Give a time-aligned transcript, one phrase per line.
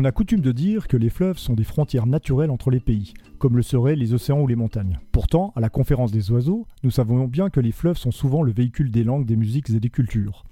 [0.00, 3.12] On a coutume de dire que les fleuves sont des frontières naturelles entre les pays,
[3.38, 4.98] comme le seraient les océans ou les montagnes.
[5.12, 8.50] Pourtant, à la conférence des oiseaux, nous savons bien que les fleuves sont souvent le
[8.50, 10.44] véhicule des langues, des musiques et des cultures.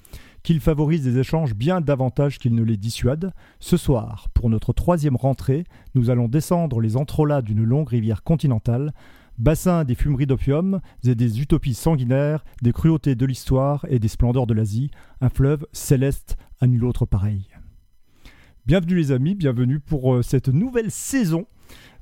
[0.43, 3.33] Qu'ils favorisent des échanges bien davantage qu'ils ne les dissuadent.
[3.59, 8.93] Ce soir, pour notre troisième rentrée, nous allons descendre les entrelacs d'une longue rivière continentale,
[9.39, 14.47] bassin des fumeries d'opium et des utopies sanguinaires, des cruautés de l'histoire et des splendeurs
[14.47, 14.91] de l'Asie,
[15.23, 17.49] un fleuve céleste à nul autre pareil.
[18.69, 21.47] Bienvenue les amis, bienvenue pour euh, cette nouvelle saison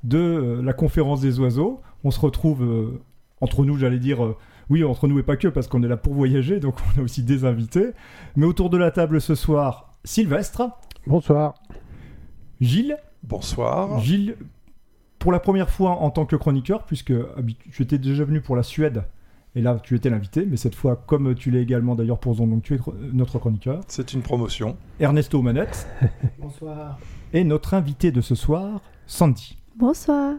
[0.03, 1.79] de euh, la conférence des oiseaux.
[2.03, 3.01] On se retrouve euh,
[3.39, 4.35] entre nous, j'allais dire,
[4.69, 7.03] oui, entre nous et pas que, parce qu'on est là pour voyager, donc on a
[7.05, 7.91] aussi des invités.
[8.35, 10.63] Mais autour de la table ce soir, Sylvestre.
[11.05, 11.53] Bonsoir.
[12.59, 12.97] Gilles.
[13.23, 14.01] Bonsoir.
[14.01, 14.35] Gilles,
[15.19, 17.13] pour la première fois en tant que chroniqueur, puisque
[17.71, 19.05] tu étais déjà venu pour la Suède
[19.57, 22.51] et là, tu étais l'invité, mais cette fois, comme tu l'es également d'ailleurs pour Zone,
[22.51, 22.79] donc tu es
[23.11, 23.81] notre chroniqueur.
[23.87, 24.77] C'est une promotion.
[24.99, 25.87] Ernesto Manette.
[26.39, 26.99] Bonsoir.
[27.33, 29.57] Et notre invité de ce soir, Sandy.
[29.75, 30.35] Bonsoir.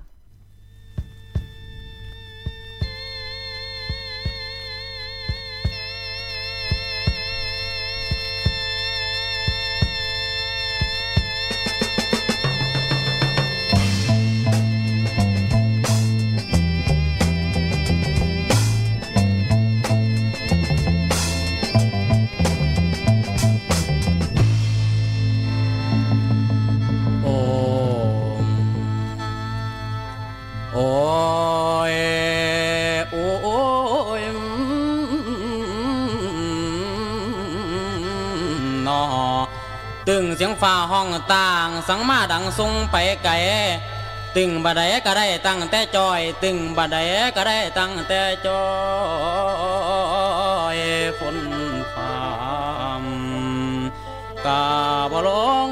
[41.35, 43.33] ต่างสังมาดังทรงไปไกล
[44.37, 46.97] ตึงบัดใดก็ได้ตั้งแต่จอย ตึงบัดใด
[47.37, 48.63] ก็ได้ตั้งแต่จอ
[50.77, 50.79] ย
[51.19, 51.39] ฝน
[51.95, 52.15] ฟ้า
[54.47, 54.67] กา
[55.13, 55.31] บล
[55.67, 55.68] ง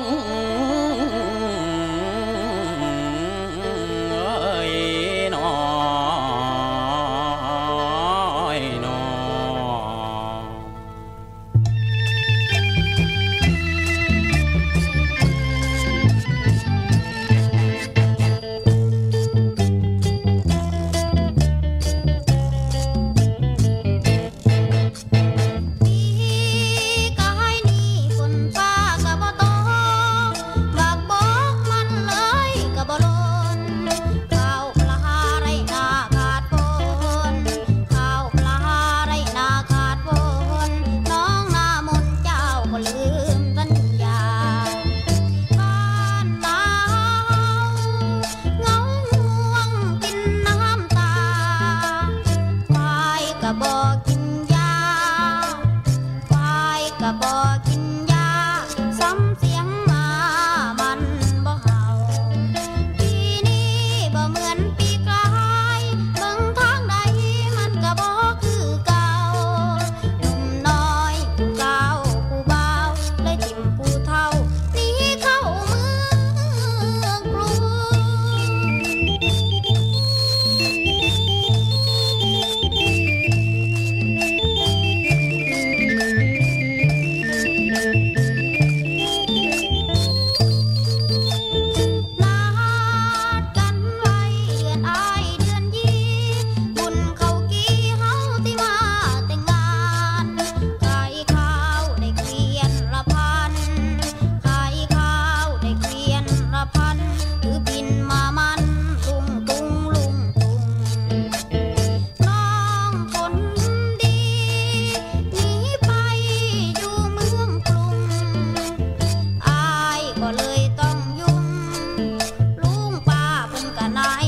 [123.97, 124.26] peu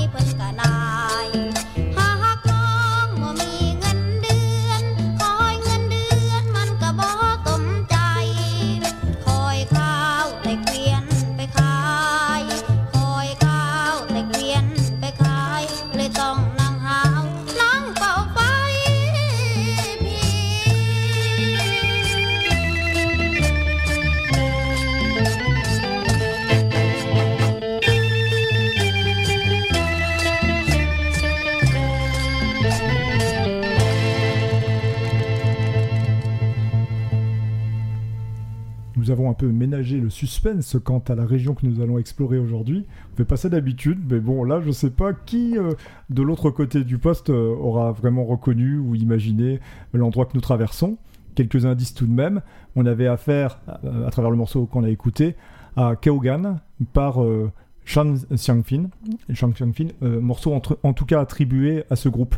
[39.97, 42.85] le suspense quant à la région que nous allons explorer aujourd'hui.
[43.13, 45.73] On fait pas ça d'habitude, mais bon, là, je sais pas qui euh,
[46.11, 49.61] de l'autre côté du poste euh, aura vraiment reconnu ou imaginé
[49.95, 50.99] l'endroit que nous traversons.
[51.35, 52.43] Quelques indices tout de même.
[52.77, 55.35] On avait affaire, euh, à travers le morceau qu'on a écouté,
[55.77, 56.61] à Keogan
[56.93, 57.51] par euh,
[57.85, 58.89] Shan Xiangfin,
[59.33, 62.37] Shang Xiangfin morceau entre- en tout cas attribué à ce groupe.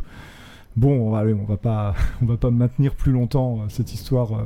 [0.77, 4.45] Bon, on va pas, on va pas maintenir plus longtemps cette histoire,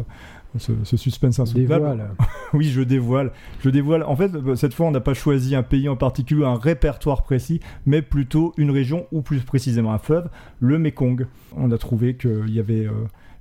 [0.58, 2.10] ce, ce suspense insoutenable.
[2.54, 3.32] Oui, je dévoile.
[3.60, 4.04] Je dévoile.
[4.04, 7.24] En fait, euh, cette fois, on n'a pas choisi un pays en particulier, un répertoire
[7.24, 10.30] précis, mais plutôt une région ou plus précisément un fleuve,
[10.60, 11.28] le Mekong.
[11.58, 12.92] On a trouvé qu'il y avait euh,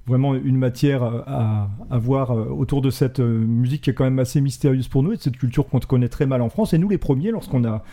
[0.06, 4.18] vraiment une matière euh, à, à voir autour de cette musique qui est quand même
[4.18, 6.72] assez mystérieuse pour nous et de cette culture qu'on connaît très mal en France.
[6.72, 7.84] Et nous, les premiers, lorsqu'on a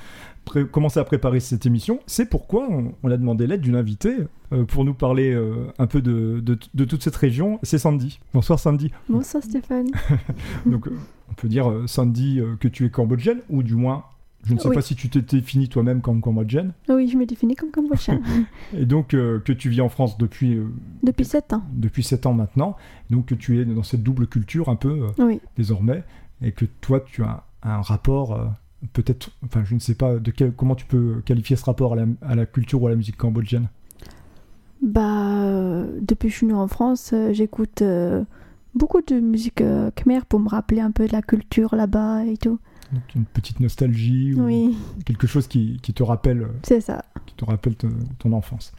[0.72, 4.16] commencé à préparer cette émission, c'est pourquoi on, on a demandé l'aide d'une invitée
[4.52, 7.60] euh, pour nous parler euh, un peu de, de- de toute cette région.
[7.64, 8.20] C'est Sandy.
[8.34, 8.92] Bonsoir Sandy.
[9.08, 9.88] Bonsoir Stéphane.
[10.66, 10.98] Donc, euh,
[11.30, 14.04] on peut dire, euh, Sandy, que tu es cambodgienne, ou du moins,
[14.44, 14.76] je ne sais Oui.
[14.76, 18.20] pas si tu t'es définie toi-même comme cambodgienne, Oui, je me définis comme cambodgien
[18.76, 20.66] et donc euh, que tu vis en France depuis, euh,
[21.04, 21.64] depuis 7 ans.
[21.74, 22.76] depuis 7 ans maintenant,
[23.12, 25.40] donc que tu es dans cette double culture un peu euh, Oui.
[25.58, 26.04] désormais,
[26.42, 28.34] et que toi, tu as un rapport,
[28.94, 31.96] peut-être, enfin, je ne sais pas de quel, comment tu peux qualifier ce rapport à
[31.98, 33.68] la, à la culture ou à la musique cambodgienne.
[34.82, 38.24] Bah, euh, depuis que je suis née en France, euh, j'écoute euh,
[38.74, 39.62] beaucoup de musique
[39.96, 42.58] khmer pour me rappeler un peu de la culture là-bas et tout.
[42.92, 44.76] Donc, une petite nostalgie ou Oui,
[45.06, 47.06] quelque chose qui, qui te rappelle c'est ça.
[47.26, 47.88] qui te rappelle te-
[48.20, 48.74] ton enfance.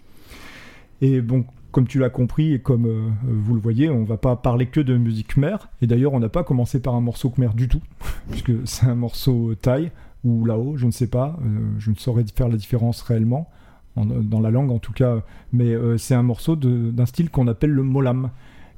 [1.02, 4.36] Et bon, comme tu l'as compris et comme euh, vous le voyez, on va pas
[4.36, 5.56] parler que de musique khmer.
[5.82, 7.80] Et d'ailleurs, on n'a pas commencé par un morceau khmer du tout,
[8.30, 9.90] puisque c'est un morceau thaï
[10.24, 11.36] ou lao, je ne sais pas.
[11.44, 13.50] euh, je ne saurais faire la différence réellement
[13.96, 15.18] en- dans la langue en tout cas.
[15.52, 18.30] Mais euh, c'est un morceau d'un style qu'on appelle le molam.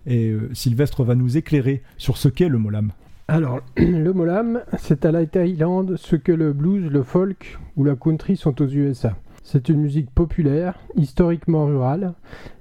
[0.06, 2.92] Et euh, Sylvestre va nous éclairer sur ce qu'est le molam.
[3.28, 7.96] Alors, le molam, c'est à la Thaïlande ce que le blues, le folk ou la
[7.96, 9.14] country sont aux USA.
[9.44, 12.14] C'est une musique populaire, historiquement rurale,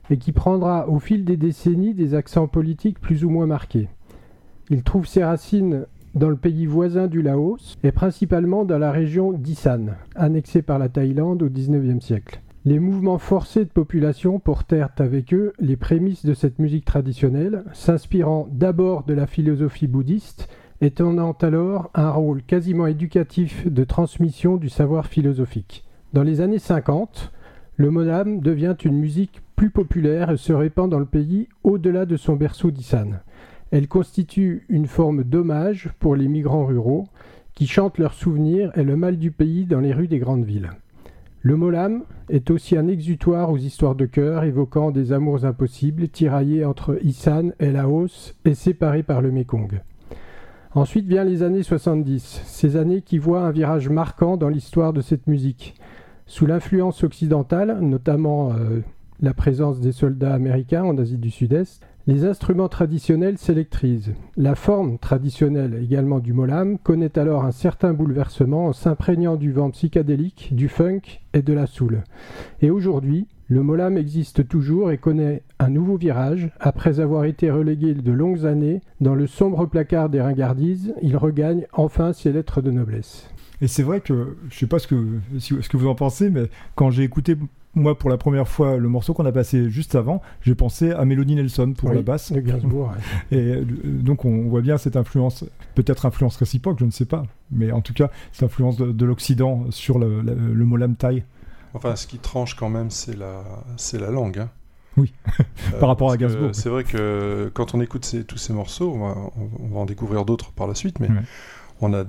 [0.09, 3.87] et qui prendra au fil des décennies des accents politiques plus ou moins marqués.
[4.69, 9.31] Il trouve ses racines dans le pays voisin du Laos et principalement dans la région
[9.31, 12.41] d'Isan, annexée par la Thaïlande au XIXe siècle.
[12.65, 18.47] Les mouvements forcés de population portèrent avec eux les prémices de cette musique traditionnelle, s'inspirant
[18.51, 20.49] d'abord de la philosophie bouddhiste
[20.81, 25.85] et tenant alors un rôle quasiment éducatif de transmission du savoir philosophique.
[26.13, 27.31] Dans les années 50,
[27.75, 32.17] le molam devient une musique plus populaire et se répand dans le pays au-delà de
[32.17, 33.13] son berceau d'Isan.
[33.71, 37.07] Elle constitue une forme d'hommage pour les migrants ruraux
[37.55, 40.69] qui chantent leurs souvenirs et le mal du pays dans les rues des grandes villes.
[41.41, 46.63] Le molam est aussi un exutoire aux histoires de cœur évoquant des amours impossibles tiraillés
[46.63, 49.81] entre Isan et Laos et séparés par le Mékong.
[50.75, 55.01] Ensuite vient les années 70, ces années qui voient un virage marquant dans l'histoire de
[55.01, 55.73] cette musique.
[56.25, 58.79] Sous l'influence occidentale, notamment euh,
[59.21, 64.13] la présence des soldats américains en Asie du Sud-Est, les instruments traditionnels s'électrisent.
[64.35, 69.69] La forme traditionnelle également du molam connaît alors un certain bouleversement en s'imprégnant du vent
[69.69, 71.01] psychédélique, du funk
[71.33, 72.03] et de la soul.
[72.61, 76.49] Et aujourd'hui, le molam existe toujours et connaît un nouveau virage.
[76.59, 81.67] Après avoir été relégué de longues années dans le sombre placard des ringardises, il regagne
[81.73, 83.32] enfin ses lettres de noblesse.
[83.63, 85.05] Et c'est vrai que, je sais pas ce que,
[85.39, 87.37] si- ce que vous en pensez, mais quand j'ai écouté,
[87.75, 91.05] moi, pour la première fois, le morceau qu'on a passé juste avant, j'ai pensé à
[91.05, 92.31] Mélodie Nelson pour Oui, la basse.
[92.33, 92.91] De Gainsbourg.
[93.31, 93.37] ouais.
[93.37, 97.23] Et euh, donc, on voit bien cette influence, peut-être influence réciproque, je ne sais pas,
[97.51, 101.23] mais en tout cas, cette influence de, de l'Occident sur le, le, le molam thaï.
[101.73, 103.43] Enfin, ce qui tranche quand même, c'est la,
[103.77, 104.39] c'est la langue.
[104.39, 104.49] hein.
[104.97, 105.13] Oui.
[105.73, 106.49] Euh, Par rapport à Gainsbourg.
[106.53, 109.79] C'est vrai que quand on écoute ces- tous ces morceaux, on va, on- on va
[109.79, 111.21] en découvrir d'autres par la suite, mais Ouais.
[111.81, 112.03] on a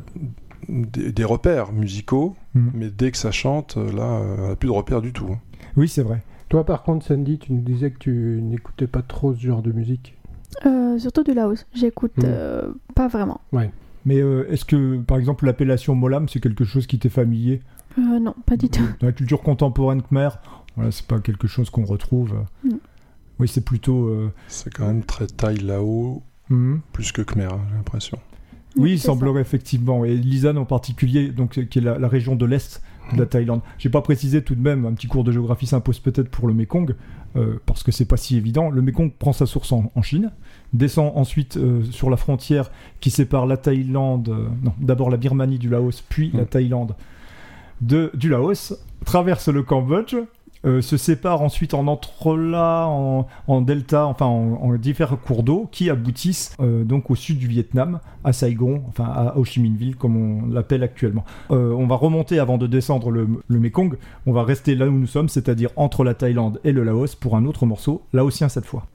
[0.68, 2.70] des, des repères musicaux, Mhm.
[2.74, 5.26] mais dès que ça chante, là, euh, on n'a plus de repères du tout.
[5.32, 5.38] hein.
[5.76, 6.22] Oui, c'est vrai.
[6.48, 9.72] Toi, par contre, Sandy, tu nous disais que tu n'écoutais pas trop ce genre de
[9.72, 10.16] musique.
[10.66, 11.66] Euh, surtout du Laos.
[11.74, 12.22] J'écoute Mm.
[12.26, 13.40] euh, pas vraiment.
[14.06, 17.60] Mais euh, est-ce que, par exemple, l'appellation molam, c'est quelque chose qui t'est familier?
[17.98, 18.82] Euh, non, pas du tout.
[19.00, 20.28] Dans la culture contemporaine khmer,
[20.76, 22.34] voilà, c'est pas quelque chose qu'on retrouve.
[23.40, 24.06] Oui, c'est plutôt.
[24.08, 26.80] euh, C'est quand même très thaï là-haut, mhm.
[26.92, 28.18] plus que Khmer, hein, j'ai l'impression.
[28.76, 29.06] Oui, il ça.
[29.06, 30.04] semblerait effectivement.
[30.04, 33.60] Et l'Isan en particulier, donc, qui est la, la région de l'Est de la Thaïlande.
[33.76, 36.54] J'ai pas précisé tout de même, un petit cours de géographie s'impose peut-être pour le
[36.54, 36.94] Mekong,
[37.36, 38.70] euh, parce que c'est pas si évident.
[38.70, 40.32] Le Mekong prend sa source en, en Chine,
[40.72, 45.58] descend ensuite euh, sur la frontière qui sépare la Thaïlande, euh, non, d'abord la Birmanie
[45.58, 46.46] du Laos, puis la Mm.
[46.46, 46.94] Thaïlande
[47.82, 48.72] de, du Laos,
[49.04, 50.16] traverse le Cambodge,
[50.64, 52.88] euh, se sépare ensuite en entrelacs,
[53.46, 57.46] en, delta, enfin en, en différents cours d'eau qui aboutissent euh, donc au sud du
[57.46, 61.24] Vietnam, à Saigon, enfin à Ho Chi Minh Ville comme on l'appelle actuellement.
[61.50, 64.92] Euh, on va remonter avant de descendre le, le Mekong, on va rester là où
[64.92, 68.66] nous sommes, c'est-à-dire entre la Thaïlande et le Laos pour un autre morceau, laotien cette
[68.66, 68.86] fois.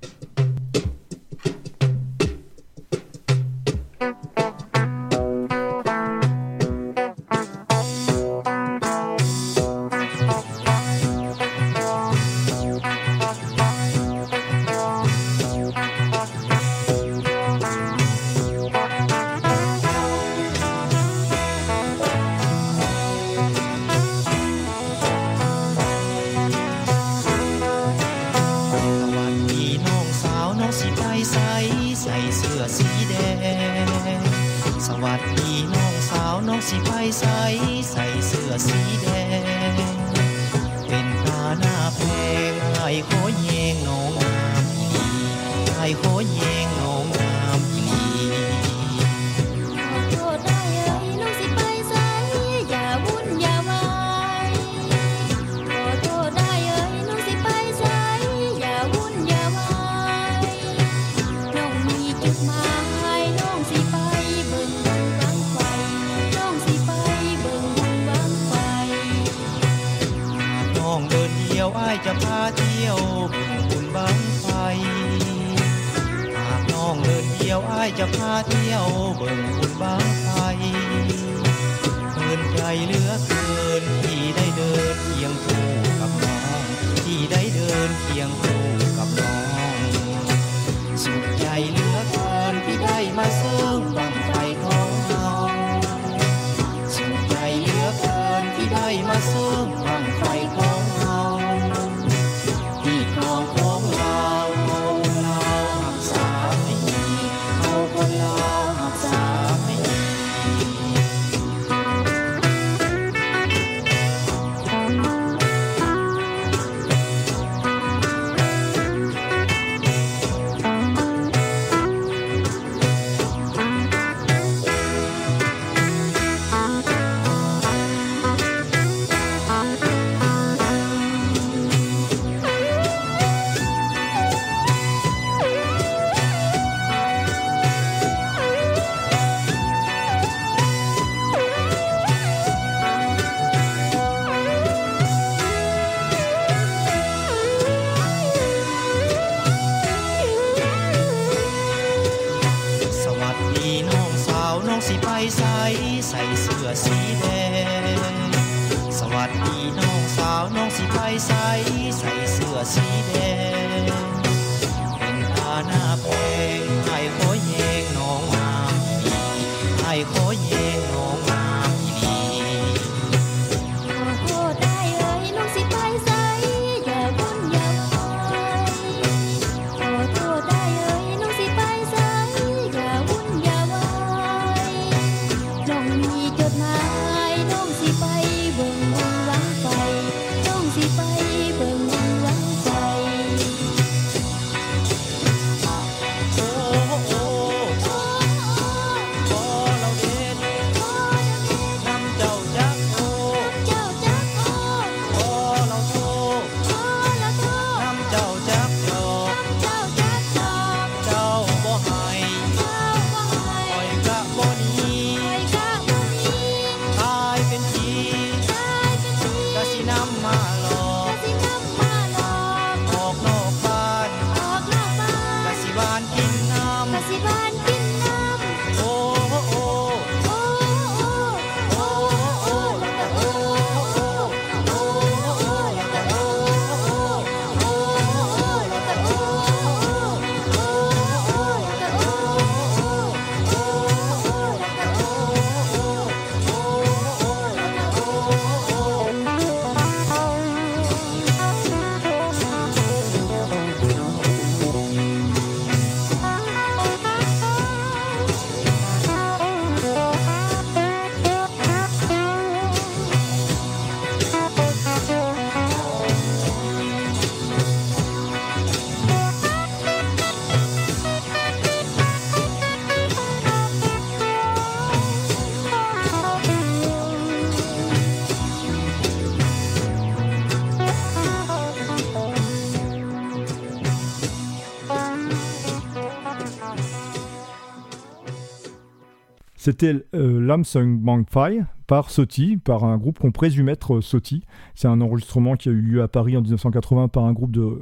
[289.69, 294.41] C'était euh, Lamsung Bangphai par Soti, par un groupe qu'on présume être euh, Soti.
[294.73, 297.61] C'est un enregistrement qui a eu lieu à Paris en 1980 par un groupe de
[297.61, 297.79] euh,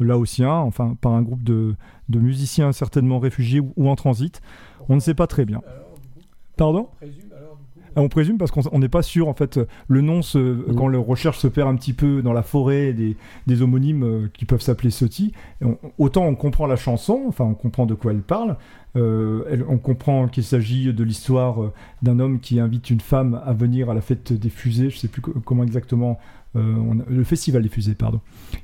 [0.00, 1.76] laotiens, enfin par un groupe de,
[2.08, 4.40] musiciens certainement réfugiés ou, en transit.
[4.88, 5.60] On ne sait pas très bien.
[6.56, 6.88] Pardon?
[7.96, 9.56] Ah, on présume parce qu'on n'est pas sûr en fait.
[9.56, 10.74] Euh, le nom, euh, mm.
[10.76, 14.44] quand la recherche se perd un petit peu dans la forêt des, homonymes euh, qui
[14.44, 15.32] peuvent s'appeler Soti,
[15.96, 18.56] autant on comprend la chanson, enfin on comprend de quoi elle parle,
[18.94, 21.70] on comprend qu'il s'agit de l'histoire
[22.02, 25.00] d'un homme qui invite une femme à venir à la fête des fusées, je ne
[25.00, 26.18] sais plus comment exactement,
[26.54, 28.20] le festival des fusées, pardon,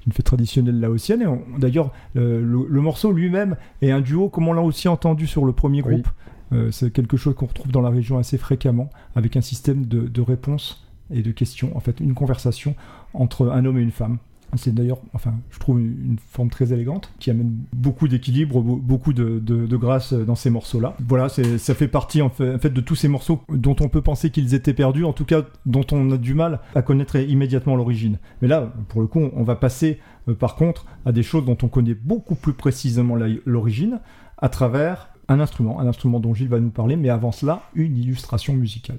[0.06, 1.20] une fête traditionnelle laotienne.
[1.22, 5.52] Et d'ailleurs, le, morceau lui-même est un duo, comme on l'a aussi entendu sur le
[5.52, 6.08] premier groupe,
[6.52, 10.00] euh, c'est quelque chose qu'on retrouve dans la région assez fréquemment, avec un système de,
[10.00, 12.74] de réponses et de questions, en fait, une conversation
[13.14, 14.18] entre un homme et une femme.
[14.54, 19.14] C'est d'ailleurs, enfin, je trouve une, forme très élégante qui amène beaucoup d'équilibre, beau- beaucoup
[19.14, 20.94] de, de- grâce dans ces morceaux-là.
[21.08, 24.52] Voilà, ça fait partie en fait, de tous ces morceaux dont on peut penser qu'ils
[24.52, 28.18] étaient perdus, en tout cas dont on a du mal à connaître immédiatement l'origine.
[28.42, 31.56] Mais là, pour le coup, on va passer euh, par contre à des choses dont
[31.62, 33.16] on connaît beaucoup plus précisément
[33.46, 34.00] l'origine
[34.36, 37.96] à travers un instrument, un instrument dont Gilles va nous parler, mais avant cela, une
[37.96, 38.98] illustration musicale.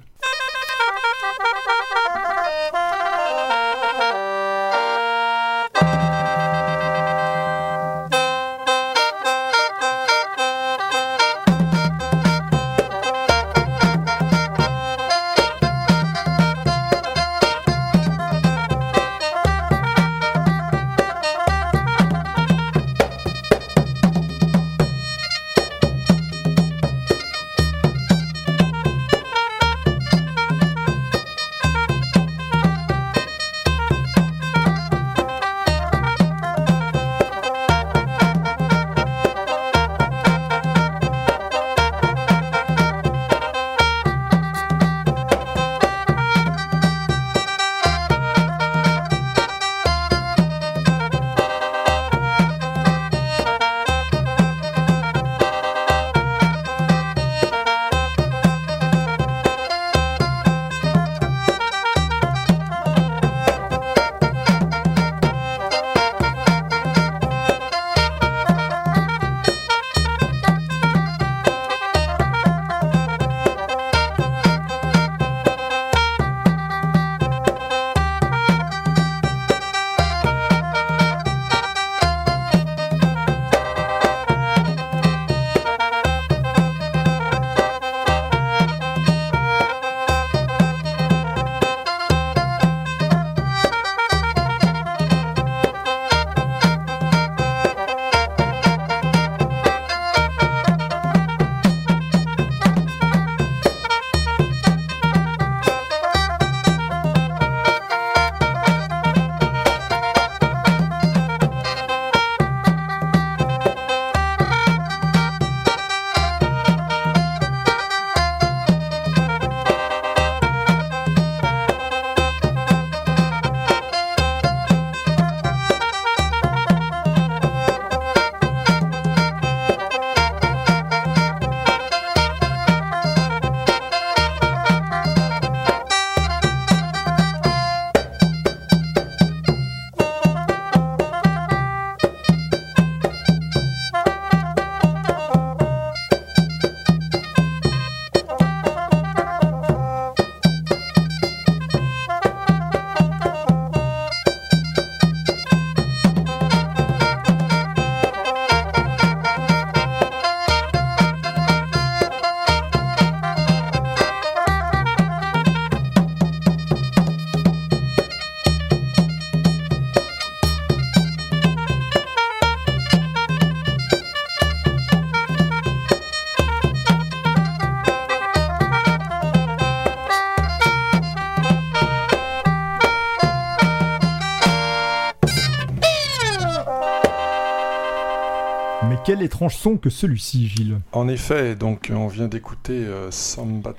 [189.24, 193.74] Étrange son que celui-ci, Gilles En effet, donc on vient d'écouter euh, Samba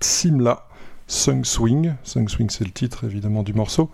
[0.00, 0.66] Simla,
[1.06, 1.94] Sung Swing.
[2.04, 3.90] Sung Swing, c'est le titre évidemment du morceau.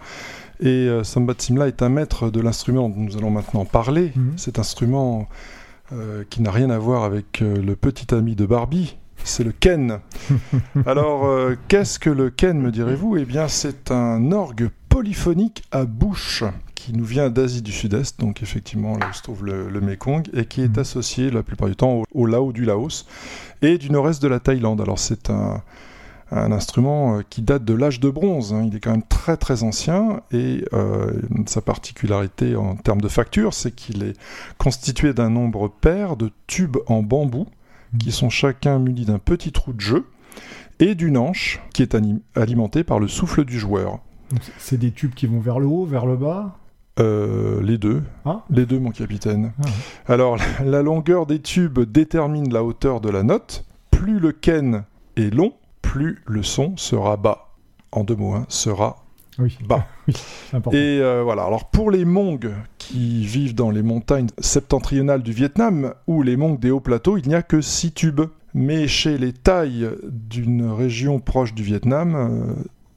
[0.61, 4.13] Et euh, Samba Simla est un maître de l'instrument dont nous allons maintenant parler.
[4.15, 4.33] Mhm.
[4.37, 5.29] Cet instrument
[5.91, 8.99] euh, qui n'a rien à voir avec euh, le petit ami de Barbie.
[9.25, 10.01] C'est le Ken.
[10.87, 13.17] Alors, euh, qu'est-ce que le Ken, me direz-vous?
[13.17, 14.69] Eh bien, c'est un orgue
[15.03, 16.43] polyphonique à bouche
[16.75, 20.29] qui nous vient d'Asie du Sud-Est, donc effectivement là où se trouve le, le Mekong,
[20.35, 20.79] et qui est Mhm.
[20.81, 23.07] associé la plupart du temps au, au Lao du Laos
[23.63, 24.81] et du nord-est de la Thaïlande.
[24.81, 25.63] Alors, c'est un,
[26.33, 28.53] un instrument euh, qui date de l'âge de bronze.
[28.53, 28.65] hein.
[28.67, 31.13] Il est quand même très très ancien et euh,
[31.47, 34.19] sa particularité en termes de facture, c'est qu'il est
[34.59, 37.47] constitué d'un nombre pair de tubes en bambou
[38.01, 40.07] qui sont chacun munis d'un petit trou de jeu
[40.81, 41.97] et d'une anche qui est
[42.35, 44.01] alimentée par le souffle du joueur.
[44.59, 46.57] C'est- des tubes qui vont vers le haut, vers le bas?
[47.01, 48.03] Euh, les deux.
[48.25, 48.45] Ah.
[48.51, 49.53] Les deux, mon capitaine.
[49.59, 49.73] Ah ouais.
[50.15, 53.65] Alors, la, longueur des tubes détermine la hauteur de la note.
[53.91, 54.85] Plus le ken
[55.17, 57.55] est long, plus le son sera bas.
[57.93, 59.05] En deux mots, hein, sera
[59.39, 59.87] Oui, bas.
[60.73, 65.95] Et euh, voilà, alors pour les Hmongs qui vivent dans les montagnes septentrionales du Vietnam
[66.07, 68.23] ou les Hmongs des hauts plateaux, il n'y a que 6 tubes.
[68.55, 72.55] Mais chez les Thaïs d'une région proche du Vietnam, euh,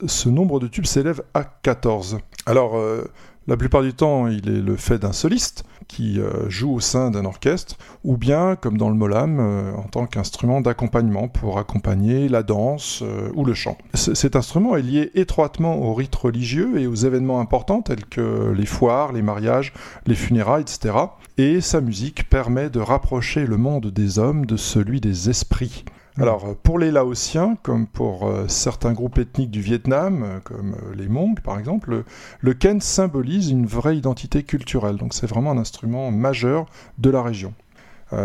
[0.08, 2.20] ce nombre de tubes s'élève à 14.
[2.46, 3.04] Alors, euh,
[3.48, 7.12] la plupart du temps, il est le fait d'un soliste qui euh, joue au sein
[7.12, 12.30] d'un orchestre, ou bien, comme dans le molam, euh, en tant qu'instrument d'accompagnement pour accompagner
[12.30, 13.78] la danse ou le chant.
[13.94, 18.66] Cet instrument est lié étroitement aux rites religieux et aux événements importants tels que les
[18.66, 19.74] foires, les mariages,
[20.06, 20.96] les funérailles, etc.
[21.38, 25.84] Et sa musique permet de rapprocher le monde des hommes de celui des esprits.
[26.18, 30.74] Alors, euh, pour les Laotiens, comme pour euh, certains groupes ethniques du Vietnam, euh, comme
[30.74, 32.06] euh, les Hmongs par exemple, le,
[32.42, 34.98] le ken symbolise une vraie identité culturelle.
[34.98, 36.66] Donc, c'est vraiment un instrument majeur
[36.98, 37.54] de la région.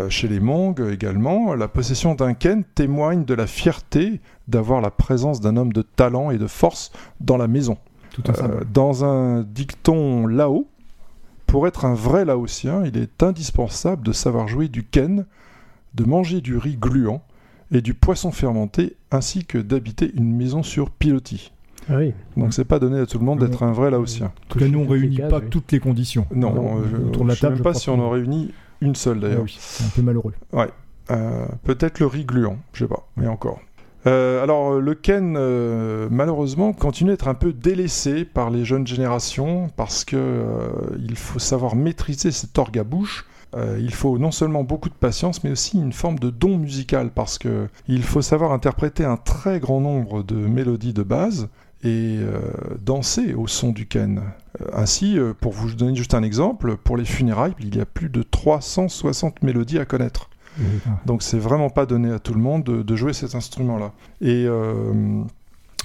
[0.09, 5.41] Chez les Hmongs également, la possession d'un ken témoigne de la fierté d'avoir la présence
[5.41, 7.79] d'un homme de talent et de force dans la maison.
[8.11, 8.67] Tout un symbole.
[8.73, 10.67] dans un dicton lao,
[11.47, 15.25] pour être un vrai laotien, il est indispensable de savoir jouer du ken,
[15.95, 17.23] de manger du riz gluant
[17.73, 21.53] et du poisson fermenté, ainsi que d'habiter une maison sur pilotis.
[21.89, 22.15] Ah oui.
[22.37, 24.27] Donc c'est pas donné à tout le monde d'être un vrai laotien.
[24.27, 25.49] En tout cas, nous, on réunit pas oui.
[25.51, 26.27] toutes les conditions.
[26.35, 28.95] Non, Non, euh, autour de la je sais même pas si on en réunit une
[28.95, 29.43] seule Ah d'ailleurs.
[29.45, 30.35] oui, c'est un peu malheureux.
[31.11, 33.61] Euh, Peut-être le riz gluant, je sais pas, mais encore.
[34.07, 39.69] Euh, alors le ken, euh, malheureusement, continue d'être un peu délaissé par les jeunes générations
[39.77, 43.27] parce que euh, il faut savoir maîtriser cet orgue à bouche.
[43.57, 47.11] Euh, il faut non seulement beaucoup de patience, mais aussi une forme de don musical
[47.11, 51.49] parce que il faut savoir interpréter un très grand nombre de mélodies de base
[51.83, 52.41] et euh,
[52.85, 54.23] danser au son du ken.
[54.61, 58.09] Euh, ainsi, pour vous donner juste un exemple, pour les funérailles, il y a plus
[58.09, 60.31] de 360 mélodies à connaître.
[61.05, 63.93] Donc c'est vraiment pas donné à tout le monde de, de jouer cet instrument-là.
[64.23, 64.47] Et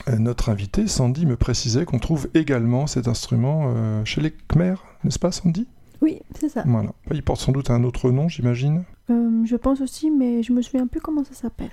[0.07, 4.75] euh, notre invité, Sandy, me précisait qu'on trouve également cet instrument euh, chez les Khmer,
[5.03, 5.67] n'est-ce pas Sandy?
[6.01, 6.63] Oui, c'est ça.
[6.65, 6.91] Voilà.
[7.11, 8.83] Il porte sans doute un autre nom, j'imagine.
[9.11, 11.69] Euh, je pense aussi, mais je me souviens plus comment ça s'appelle.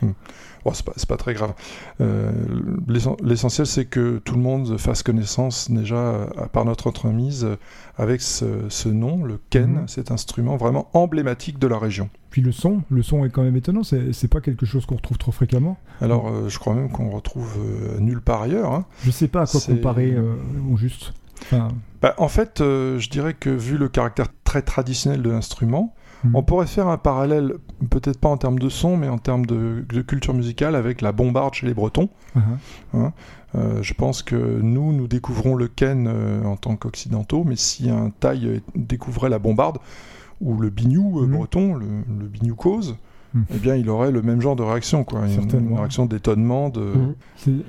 [0.64, 1.54] Bon, c'est pas, pas très grave.
[2.00, 2.30] Euh,
[2.88, 7.46] l'essen- L'essentiel, c'est que tout le monde fasse connaissance déjà, par notre entremise,
[7.96, 9.88] avec ce, ce nom, le ken, Mhm.
[9.88, 12.10] cet instrument vraiment emblématique de la région.
[12.30, 13.82] Puis le son, le son est quand même étonnant.
[13.82, 15.78] C'est pas quelque chose qu'on retrouve trop fréquemment.
[16.00, 18.72] Alors, euh, je crois même qu'on retrouve euh, nulle part ailleurs.
[18.72, 18.84] hein.
[19.04, 20.34] Je sais pas à quoi comparer euh,
[20.70, 21.14] au juste.
[21.42, 21.68] Enfin,
[22.03, 26.35] Bah, en fait, euh, je dirais que vu le caractère très traditionnel de l'instrument, hmm.
[26.37, 27.55] on pourrait faire un parallèle,
[27.90, 31.12] peut-être pas en termes de son, mais en termes de, de culture musicale avec la
[31.12, 32.09] bombarde chez les Bretons.
[32.94, 33.12] Ah,
[33.55, 37.88] Euh, je pense que nous, nous découvrons le ken euh, en tant qu'occidentaux, mais si
[37.88, 39.79] un Thaï découvrait la bombarde
[40.42, 41.31] ou le biniou Mhm.
[41.37, 41.87] breton, le,
[42.20, 42.96] le biniou cause,
[43.33, 43.44] Mhm.
[43.55, 45.20] eh bien, il aurait le même genre de réaction, quoi.
[45.27, 45.51] Une-.
[45.70, 46.92] Une réaction d'étonnement, de,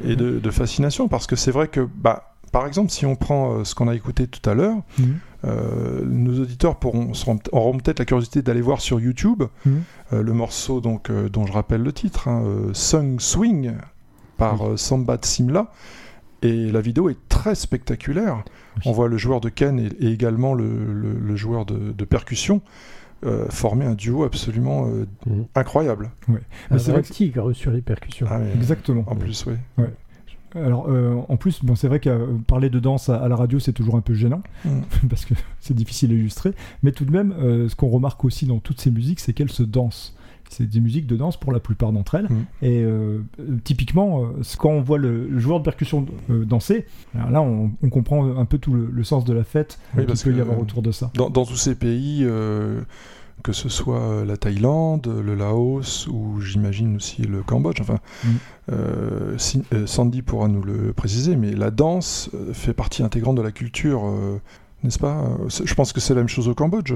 [0.04, 3.54] et de, de fascination, parce que c'est vrai que, bah, par exemple, si on prend
[3.60, 5.16] euh, ce qu'on a écouté tout à l'heure, Mhm.
[5.46, 9.82] euh, nos auditeurs pourront, seront- auront peut-être la curiosité d'aller voir sur YouTube Mhm.
[10.14, 13.74] euh, le morceau donc, euh, dont je rappelle le titre, hein, euh, Sung Swing
[14.38, 15.72] par euh, Samba de Simla.
[16.42, 18.44] Et la vidéo est très spectaculaire.
[18.78, 18.82] Oui.
[18.86, 22.06] On voit le joueur de Ken et, et également le, le- le joueur de, de
[22.06, 22.62] percussion
[23.26, 25.46] euh, former un duo absolument euh, Mhm.
[25.56, 26.12] incroyable.
[26.30, 26.40] Un Mais
[26.80, 28.26] c'est vrai vrai que- tigre sur les percussions.
[28.30, 29.04] Ah, mais- Exactement.
[29.08, 29.84] En plus, oui.
[30.56, 33.36] Alors, euh, en plus, bon, c'est vrai que euh, parler de danse à, à la
[33.36, 34.82] radio, c'est toujours un peu gênant, Mm.
[35.10, 36.54] parce que c'est difficile à illustrer.
[36.84, 39.52] Mais tout de même, euh, ce qu'on remarque aussi dans toutes ces musiques, c'est qu'elles
[39.52, 40.16] se dansent.
[40.50, 42.28] C'est des musiques de danse pour la plupart d'entre elles.
[42.28, 42.66] Mm.
[42.66, 42.86] Et
[43.64, 44.24] typiquement,
[44.58, 48.46] quand on voit le, le joueur de percussion danser, alors là, on, on comprend un
[48.46, 50.92] peu tout le, le sens de la fête Oui, qu'il peut y avoir autour de
[50.92, 51.12] ça.
[51.14, 52.26] Dans, dans tous ces pays,
[53.44, 58.28] que ce soit euh, la Thaïlande, le Laos ou j'imagine aussi le Cambodge, enfin, Mm.
[58.72, 63.42] euh, si- euh, Sandy pourra nous le préciser, mais la danse fait partie intégrante de
[63.42, 64.40] la culture, euh,
[64.84, 65.30] n'est-ce pas?
[65.64, 66.94] Je pense que c'est la même chose au Cambodge,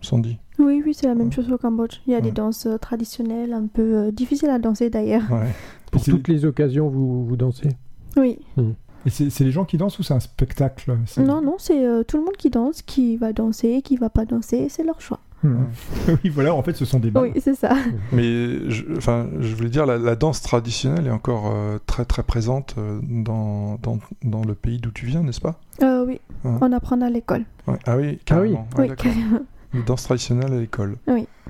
[0.00, 0.38] Sandy.
[0.58, 2.00] Oui, oui, c'est la même chose au Cambodge.
[2.06, 5.30] Il y a des danses traditionnelles, un peu euh, difficiles à danser d'ailleurs.
[5.30, 5.50] Ouais.
[5.90, 7.70] Pour toutes les occasions, vous, vous dansez?
[8.16, 8.38] Oui.
[9.06, 12.16] Et c'est les gens qui dansent ou c'est un spectacle Non, non, c'est euh, tout
[12.16, 15.20] le monde qui danse, qui va danser, qui va pas danser, c'est leur choix.
[15.44, 15.66] Hmm.
[16.08, 17.24] oui, voilà, en fait, ce sont des balles.
[17.34, 17.76] Oui, c'est ça.
[18.12, 22.22] Mais je, enfin, je voulais dire, la, la danse traditionnelle est encore euh, très très
[22.22, 25.60] présente euh, dans, dans, dans le pays d'où tu viens, n'est-ce pas?
[25.82, 26.58] Euh, oui, Hein?
[26.60, 27.44] On apprend à l'école.
[27.66, 27.78] Ouais.
[27.86, 28.66] Ah oui, carrément.
[28.76, 29.40] Ouais, oui, carrément.
[29.74, 30.96] Les danses traditionnelles à l'école.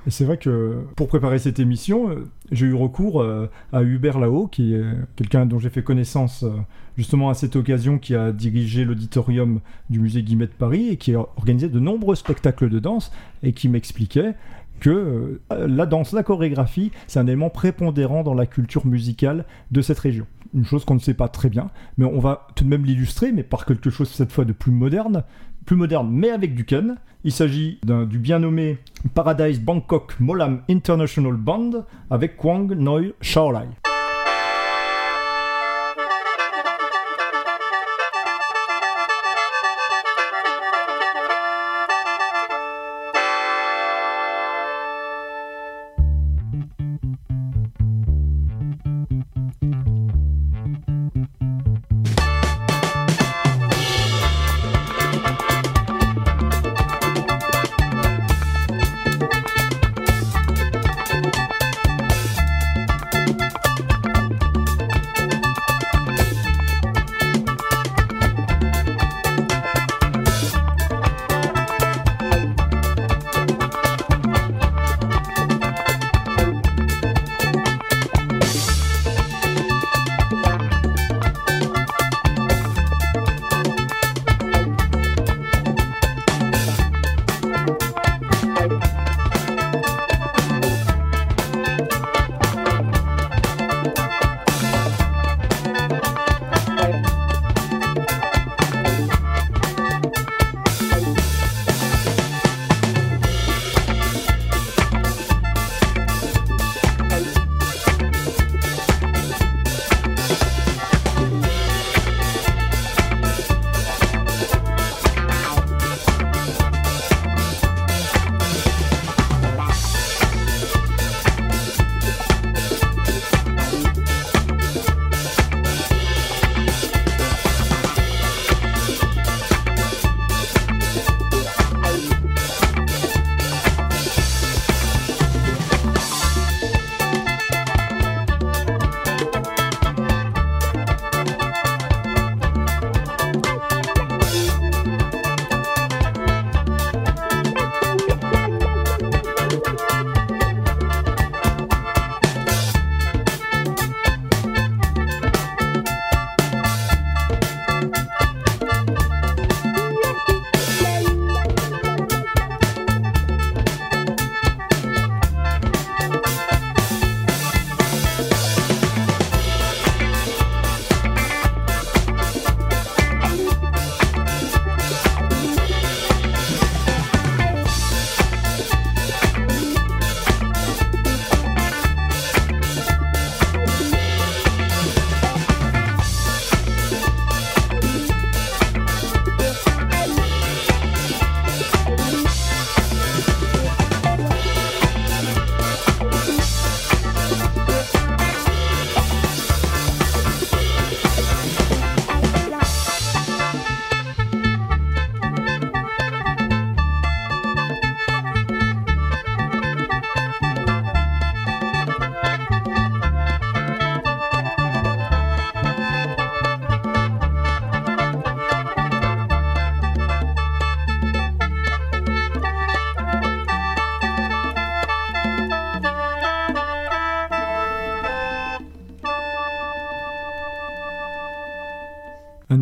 [0.07, 4.19] Et c'est vrai que pour préparer cette émission, euh, j'ai eu recours euh, à Hubert
[4.19, 4.83] Lao, qui est
[5.15, 6.51] quelqu'un dont j'ai fait connaissance euh,
[6.95, 11.15] justement à cette occasion, qui a dirigé l'auditorium du musée Guimet de Paris et qui
[11.15, 13.11] a organisé de nombreux spectacles de danse
[13.41, 14.35] et qui m'expliquait
[14.81, 19.99] que la danse, la chorégraphie, c'est un élément prépondérant dans la culture musicale de cette
[19.99, 20.27] région.
[20.53, 23.31] Une chose qu'on ne sait pas très bien, mais on va tout de même l'illustrer,
[23.31, 25.23] mais par quelque chose cette fois de plus moderne,
[25.65, 26.97] plus moderne, mais avec du Ken.
[27.23, 28.77] Il s'agit du bien nommé
[29.15, 33.67] Paradise Bangkok Molam International Band avec Kwang Noi Shaolai.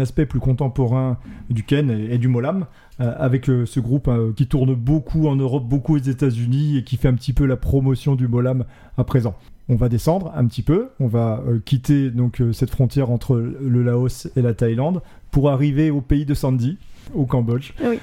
[0.04, 1.18] Aspect plus contemporain
[1.50, 2.68] du Ken et, et du Molam,
[3.02, 6.84] euh, avec euh, ce groupe euh, qui tourne beaucoup en Europe, beaucoup aux États-Unis et
[6.84, 8.66] qui fait un petit peu la promotion du Molam
[8.98, 9.34] à présent.
[9.68, 14.28] On va descendre un petit peu, on va quitter donc cette frontière entre le Laos
[14.36, 16.78] et la Thaïlande pour arriver au pays de Sandy,
[17.16, 17.98] au Cambodge, Oui.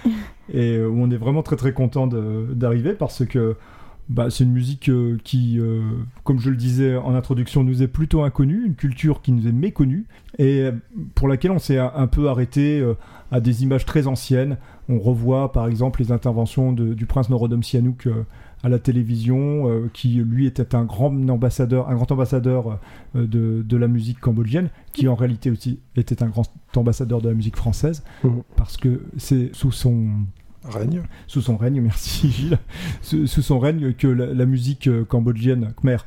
[0.53, 3.57] et où on est vraiment très très content d'arriver parce que
[4.11, 5.81] bah, c'est une musique euh, qui, euh,
[6.25, 9.53] comme je le disais en introduction, nous est plutôt inconnue, une culture qui nous est
[9.53, 10.05] méconnue
[10.39, 10.73] et euh,
[11.15, 12.95] pour laquelle on s'est un, un peu arrêté euh,
[13.31, 14.59] à des images très anciennes.
[14.89, 18.09] On revoit par exemple les interventions de- du prince Norodom Sihanouk
[18.63, 22.79] à la télévision, qui lui était un grand ambassadeur, un grand ambassadeur
[23.15, 26.43] de, de la musique cambodgienne, qui en réalité aussi était un grand
[26.77, 28.43] ambassadeur de la musique française, Mhm.
[28.57, 30.09] parce que c'est sous son
[31.27, 32.59] Sous son règne, merci Gilles,
[33.03, 35.99] sous, son règne que la, musique euh, cambodgienne, khmer,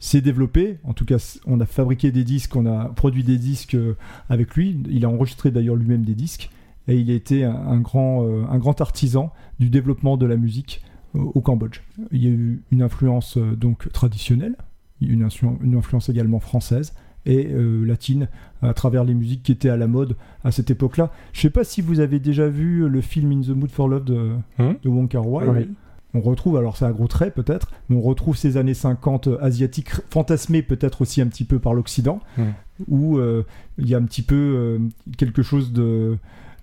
[0.00, 0.78] s'est développée.
[0.84, 3.96] En tout cas, on a fabriqué des disques, on a produit des disques euh,
[4.28, 4.80] avec lui.
[4.88, 6.50] Il a enregistré d'ailleurs lui-même des disques.
[6.88, 10.82] Et il a été un, euh, grand artisan du développement de la musique
[11.14, 11.80] au Cambodge.
[12.10, 14.56] Il y a eu une influence donc traditionnelle,
[15.00, 16.94] une influence également française
[17.26, 18.28] et euh, latine
[18.62, 21.10] à travers les musiques qui étaient à la mode à cette époque-là.
[21.32, 24.04] Je sais pas si vous avez déjà vu le film In the Mood for Love
[24.04, 25.48] de, Hmm de Wong Kar Wai.
[25.48, 25.68] Oui.
[26.14, 29.90] on retrouve, alors c'est un gros trait peut-être, mais on retrouve ces années 50 asiatiques
[30.10, 32.42] fantasmées peut-être aussi un petit peu par l'Occident, Mm.
[32.88, 33.44] où euh,
[33.78, 34.78] il y a un petit peu euh,
[35.16, 36.16] quelque chose de,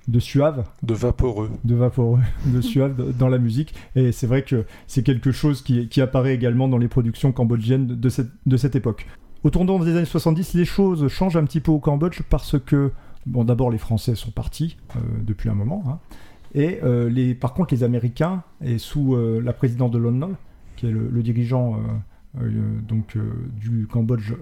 [0.08, 1.50] de suave, De vaporeux.
[1.64, 3.74] de vaporeux, de suave dans la musique.
[3.96, 7.88] Et c'est vrai que c'est quelque chose qui, qui apparaît également dans les productions cambodgiennes
[7.88, 9.06] de, de cette, de cette époque.
[9.44, 12.92] Au tournant des années 70, les choses changent un petit peu au Cambodge parce que,
[13.26, 16.00] bon, d'abord les Français sont partis euh, depuis un moment, hein.
[16.54, 20.36] et euh, par contre les Américains, et sous euh, la présidence de Lon Nol,
[20.76, 21.78] qui est le, dirigeant
[22.88, 23.18] donc,
[23.60, 24.34] du Cambodge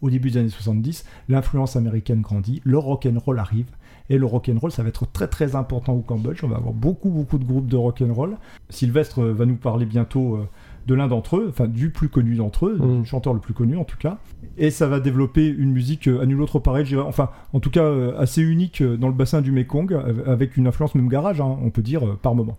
[0.00, 3.70] au début des années 70, l'influence américaine grandit, le rock'n'roll arrive,
[4.10, 6.44] et le rock'n'roll, ça va être très très important au Cambodge.
[6.44, 8.36] On va avoir beaucoup beaucoup de groupes de rock'n'roll.
[8.68, 10.40] Sylvestre va nous parler bientôt
[10.86, 13.02] de l'un d'entre eux, enfin du plus connu d'entre eux, Mm.
[13.02, 14.18] du chanteur le plus connu en tout cas.
[14.56, 17.82] Et ça va développer une musique euh, à nul autre pareil, enfin en tout cas
[17.84, 19.92] euh, assez unique euh, dans le bassin du Mekong,
[20.26, 22.56] avec une influence même garage, hein, on peut dire, par moment.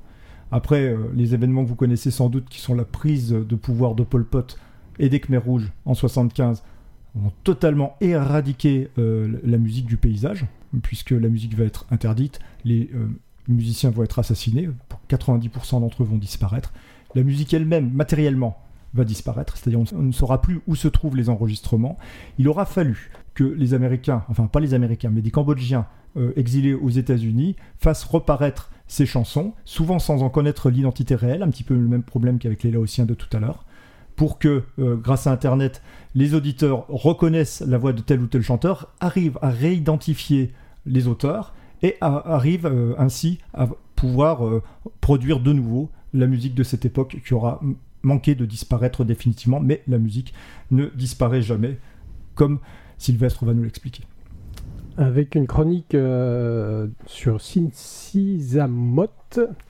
[0.52, 4.04] Après, les événements que vous connaissez sans doute, qui sont la prise de pouvoir de
[4.04, 4.58] Pol Pot
[4.98, 6.64] et des Khmers rouges en 75,
[7.18, 10.46] ont totalement éradiqué euh, la musique du paysage,
[10.84, 13.08] puisque la musique va être interdite, les euh,
[13.48, 16.74] musiciens vont être assassinés, pour 90% d'entre eux vont disparaître.
[17.16, 18.58] La musique elle-même, matériellement,
[18.94, 21.98] va disparaître, c'est-à-dire on, ne saura plus où se trouvent les enregistrements.
[22.38, 25.86] Il aura fallu que les Américains, enfin pas les Américains, mais des Cambodgiens
[26.18, 31.50] euh, exilés aux États-Unis fassent reparaître ces chansons, souvent sans en connaître l'identité réelle, un
[31.50, 33.66] petit peu le même problème qu'avec les Laotiens de tout à l'heure,
[34.16, 35.84] pour que, euh, grâce à Internet,
[36.16, 40.54] les auditeurs reconnaissent la voix de tel ou tel chanteur, arrivent à réidentifier
[40.86, 44.42] les auteurs et arrivent euh, ainsi à pouvoir
[45.02, 47.62] produire de nouveau la musique de cette époque qui aura
[48.04, 50.34] manqué de disparaître définitivement, mais la musique
[50.72, 51.78] ne disparaît jamais,
[52.36, 52.60] comme
[52.98, 54.04] Sylvestre va nous l'expliquer.
[54.98, 59.10] avec une chronique euh, sur Sinsisamot.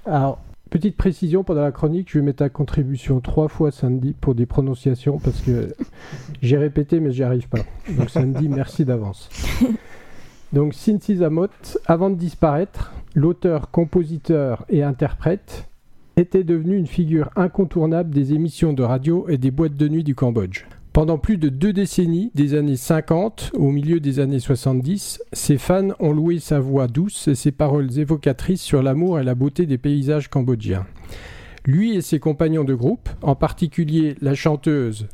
[0.05, 4.35] Alors, petite précision, pendant la chronique, je vais mettre à contribution trois fois Sandy pour
[4.35, 5.73] des prononciations parce que
[6.41, 7.59] j'ai répété mais j'y arrive pas.
[7.97, 9.29] Donc Sandy, merci d'avance.
[10.53, 11.49] Donc Sinsisamot,
[11.87, 15.67] avant de disparaître, l'auteur, compositeur et interprète
[16.17, 20.15] était devenu une figure incontournable des émissions de radio et des boîtes de nuit du
[20.15, 20.65] Cambodge.
[20.91, 25.89] Pendant plus de deux décennies, des années 50 au milieu des années 70, ses fans
[25.99, 29.77] ont loué sa voix douce et ses paroles évocatrices sur l'amour et la beauté des
[29.77, 30.87] paysages cambodgiens.
[31.65, 35.07] Lui et ses compagnons de groupe, en particulier la chanteuse.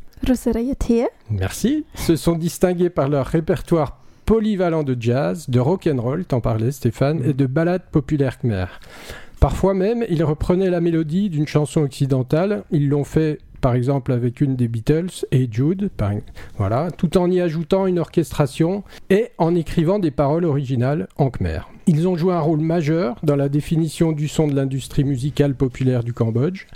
[1.29, 7.21] Merci, se sont distingués par leur répertoire polyvalent de jazz, de rock'n'roll, t'en parlais Stéphane,
[7.25, 8.67] et de ballades populaires khmer.
[9.43, 14.39] Parfois même, ils reprenaient la mélodie d'une chanson occidentale, ils l'ont fait par exemple avec
[14.39, 15.89] une des Beatles, et Jude,
[16.57, 21.59] voilà, tout en y ajoutant une orchestration et en écrivant des paroles originales en khmer.
[21.87, 26.05] Ils ont joué un rôle majeur dans la définition du son de l'industrie musicale populaire
[26.05, 26.67] du Cambodge,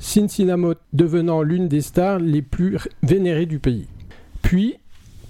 [0.00, 3.86] Sinsinamot devenant l'une des stars les plus vénérées du pays.
[4.42, 4.78] Puis,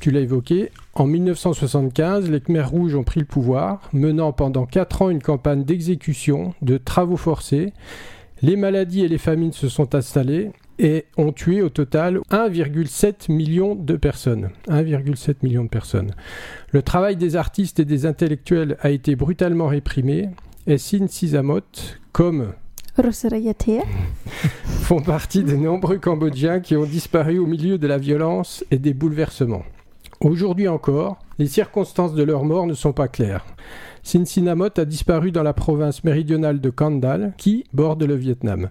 [0.01, 5.03] tu l'as évoqué, en 1975, les Khmers rouges ont pris le pouvoir, menant pendant 4
[5.03, 7.73] ans une campagne d'exécution, de travaux forcés.
[8.43, 13.75] Les maladies et les famines se sont installées et ont tué au total 1,7 million
[13.75, 14.51] de personnes.
[14.69, 16.13] 1,7 million de personnes.
[16.71, 20.29] Le travail des artistes et des intellectuels a été brutalement réprimé
[20.67, 21.61] et Sin Sisamot,
[22.13, 22.53] comme
[24.83, 28.95] font partie des nombreux Cambodgiens qui ont disparu au milieu de la violence et des
[28.95, 29.65] bouleversements.
[30.20, 33.44] Aujourd'hui encore, les circonstances de leur mort ne sont pas claires.
[34.02, 38.69] Sinsinamot a disparu dans la province méridionale de Kandal, qui borde le Vietnam.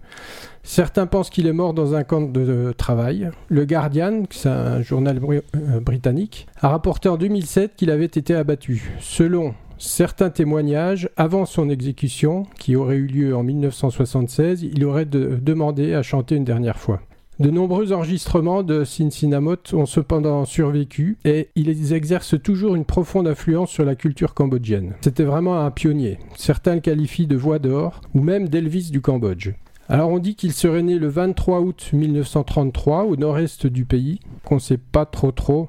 [0.63, 3.29] Certains pensent qu'il est mort dans un camp de travail.
[3.49, 8.91] Le Guardian, c'est un journal euh, britannique, a rapporté en 2007 qu'il avait été abattu.
[8.99, 15.37] Selon certains témoignages, avant son exécution, qui aurait eu lieu en 1976, il aurait de-
[15.41, 17.01] demandé à chanter une dernière fois.
[17.37, 23.71] De nombreux enregistrements de Sinsinamot ont cependant survécu et ils exercent toujours une profonde influence
[23.71, 24.93] sur la culture cambodgienne.
[25.01, 26.17] C'était vraiment un pionnier.
[26.37, 29.51] Certains le qualifient de voix d'or ou même d'Elvis du Cambodge.
[29.89, 34.59] Alors on dit qu'il serait né le 23 août 1933 au nord-est du pays, qu'on
[34.59, 35.67] sait pas trop trop.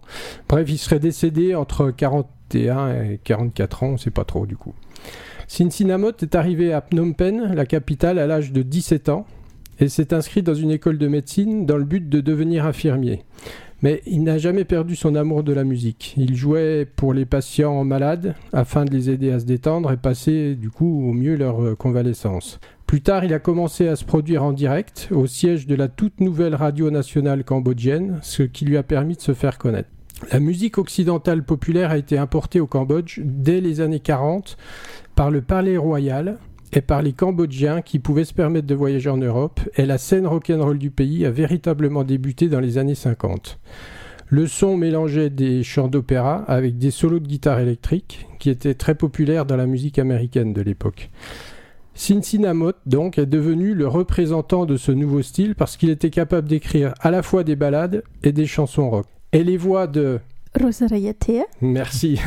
[0.49, 4.75] Bref, il serait décédé entre 41 et 44 ans, on sait pas trop du coup.
[5.49, 9.27] Sinsinamot est arrivé à Phnom Penh, la capitale, à l'âge de 17 ans
[9.81, 13.22] et s'est inscrit dans une école de médecine dans le but de devenir infirmier.
[13.83, 16.14] Mais il n'a jamais perdu son amour de la musique.
[16.16, 20.55] Il jouait pour les patients malades afin de les aider à se détendre et passer
[20.55, 22.59] du coup au mieux leur euh, convalescence.
[22.87, 26.20] Plus tard, il a commencé à se produire en direct au siège de la toute
[26.20, 29.91] nouvelle radio nationale cambodgienne, ce qui lui a permis de se faire connaître.
[30.33, 34.57] La musique occidentale populaire a été importée au Cambodge dès les années 40
[35.14, 36.39] par le Palais Royal
[36.77, 40.27] et par les Cambodgiens qui pouvaient se permettre de voyager en Europe, et la scène
[40.27, 43.59] rock'n'roll du pays a véritablement débuté dans les années 50.
[44.29, 48.95] Le son mélangeait des chants d'opéra avec des solos de guitare électrique qui étaient très
[48.95, 51.11] populaires dans la musique américaine de l'époque.
[51.95, 56.93] Cincinamot, donc, est devenu le représentant de ce nouveau style parce qu'il était capable d'écrire
[57.01, 59.07] à la fois des ballades et des chansons rock.
[59.33, 60.20] Et les voix de
[60.57, 61.47] Rosarayate.
[61.61, 62.21] Merci.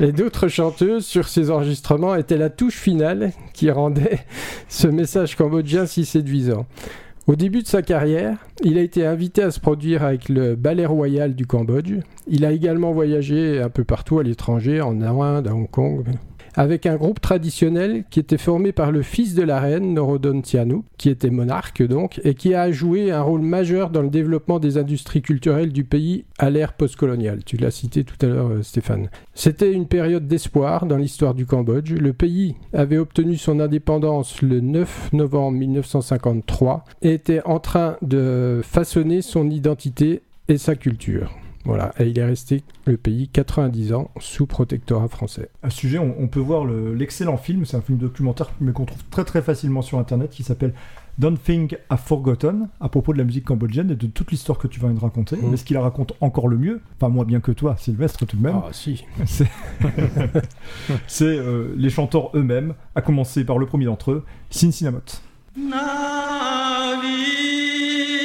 [0.00, 4.20] Et d'autres chanteuses sur ces enregistrements étaient la touche finale qui rendait
[4.68, 6.66] ce message cambodgien si séduisant.
[7.26, 10.86] Au début de sa carrière, il a été invité à se produire avec le Ballet
[10.86, 11.94] Royal du Cambodge.
[12.28, 16.04] Il a également voyagé un peu partout à l'étranger, en Inde, à Hong Kong,
[16.56, 20.84] avec un groupe traditionnel qui était formé par le fils de la reine, Norodom Sihanouk,
[20.96, 24.78] qui était monarque donc, et qui a joué un rôle majeur dans le développement des
[24.78, 27.44] industries culturelles du pays à l'ère postcoloniale.
[27.44, 29.10] Tu l'as cité tout à l'heure, euh, Stéphane.
[29.34, 31.92] C'était une période d'espoir dans l'histoire du Cambodge.
[31.92, 38.60] Le pays avait obtenu son indépendance le 9 novembre 1953 et était en train de
[38.64, 41.34] façonner son identité et sa culture.
[41.66, 45.48] Voilà, et il est resté le pays 90 ans sous protectorat français.
[45.62, 48.72] À ce sujet, on, on peut voir le- l'excellent film, c'est un film documentaire mais
[48.72, 50.72] qu'on trouve très très facilement sur internet qui s'appelle
[51.18, 54.68] Don't Think I've Forgotten à propos de la musique cambodgienne et de toute l'histoire que
[54.68, 55.36] tu viens de raconter.
[55.36, 55.50] Mhm.
[55.50, 58.36] Mais ce qu'il la raconte encore le mieux, enfin moins bien que toi, Sylvestre tout
[58.36, 59.04] de même, Ah si.
[61.06, 65.00] c'est euh, les chanteurs eux-mêmes, à commencer par le premier d'entre eux, Cincinamot.
[65.56, 68.15] ឃើ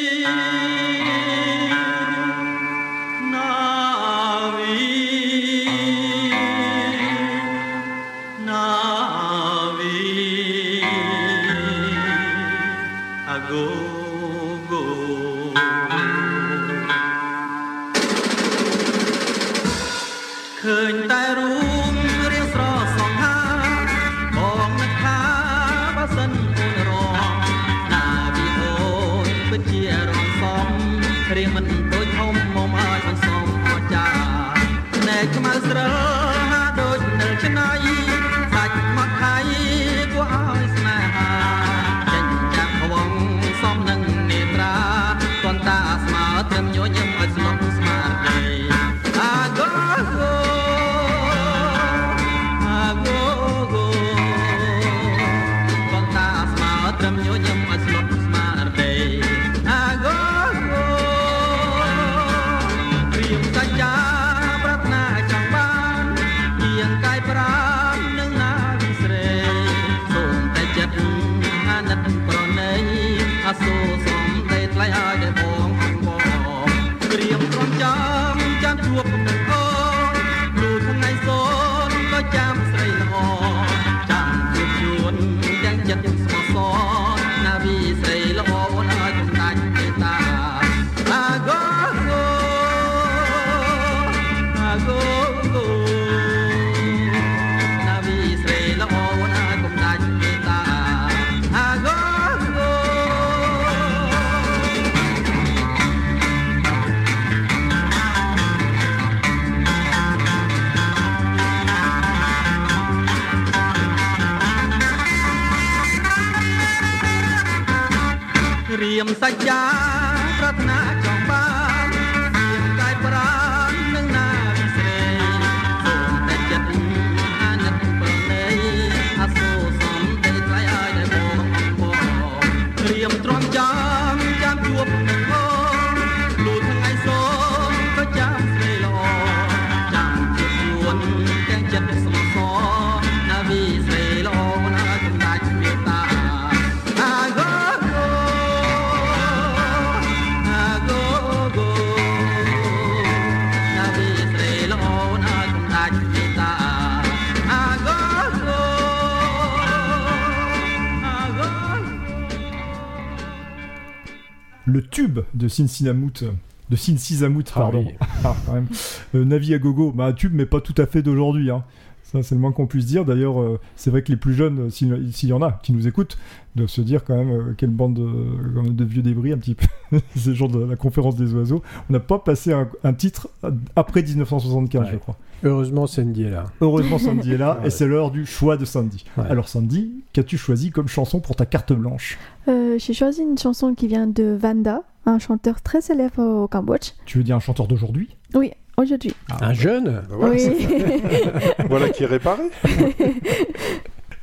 [164.71, 166.23] Le tube de Cincinamut,
[166.69, 167.85] de Cincisamut, Ah pardon.
[167.87, 167.93] oui.
[168.23, 168.67] Ah, quand même.
[169.15, 171.49] Euh, Navi à gogo, bah, un tube, mais pas tout à fait d'aujourd'hui.
[171.51, 171.63] hein.
[172.11, 173.05] Ça, c'est le moins qu'on puisse dire.
[173.05, 175.87] D'ailleurs, euh, c'est vrai que les plus jeunes, euh, s'il y en a qui nous
[175.87, 176.17] écoutent,
[176.57, 179.37] doivent se dire quand même euh, quelle bande de, quand même de vieux débris un
[179.37, 179.65] petit peu.
[180.15, 181.61] c'est le genre de la conférence des oiseaux.
[181.89, 183.29] On n'a pas passé un, un titre
[183.77, 184.89] après 1975, Ouais.
[184.91, 185.15] je crois.
[185.43, 186.45] Heureusement, Sandy est là.
[186.59, 187.67] Heureusement, Sandy est là Ouais.
[187.67, 189.05] et c'est l'heure du choix de Sandy.
[189.17, 189.23] Ouais.
[189.29, 192.19] Alors, Sandy, qu'as-tu choisi comme chanson pour ta carte blanche?
[192.49, 196.91] Euh, J'ai choisi une chanson qui vient de Vanda, un chanteur très célèbre au Cambodge.
[197.05, 198.09] Tu veux dire un chanteur d'aujourd'hui?
[198.35, 198.51] Oui,
[198.81, 199.13] aujourd'hui.
[199.41, 200.67] Un jeune Bah voilà, oui.
[201.69, 202.43] voilà qui est réparé.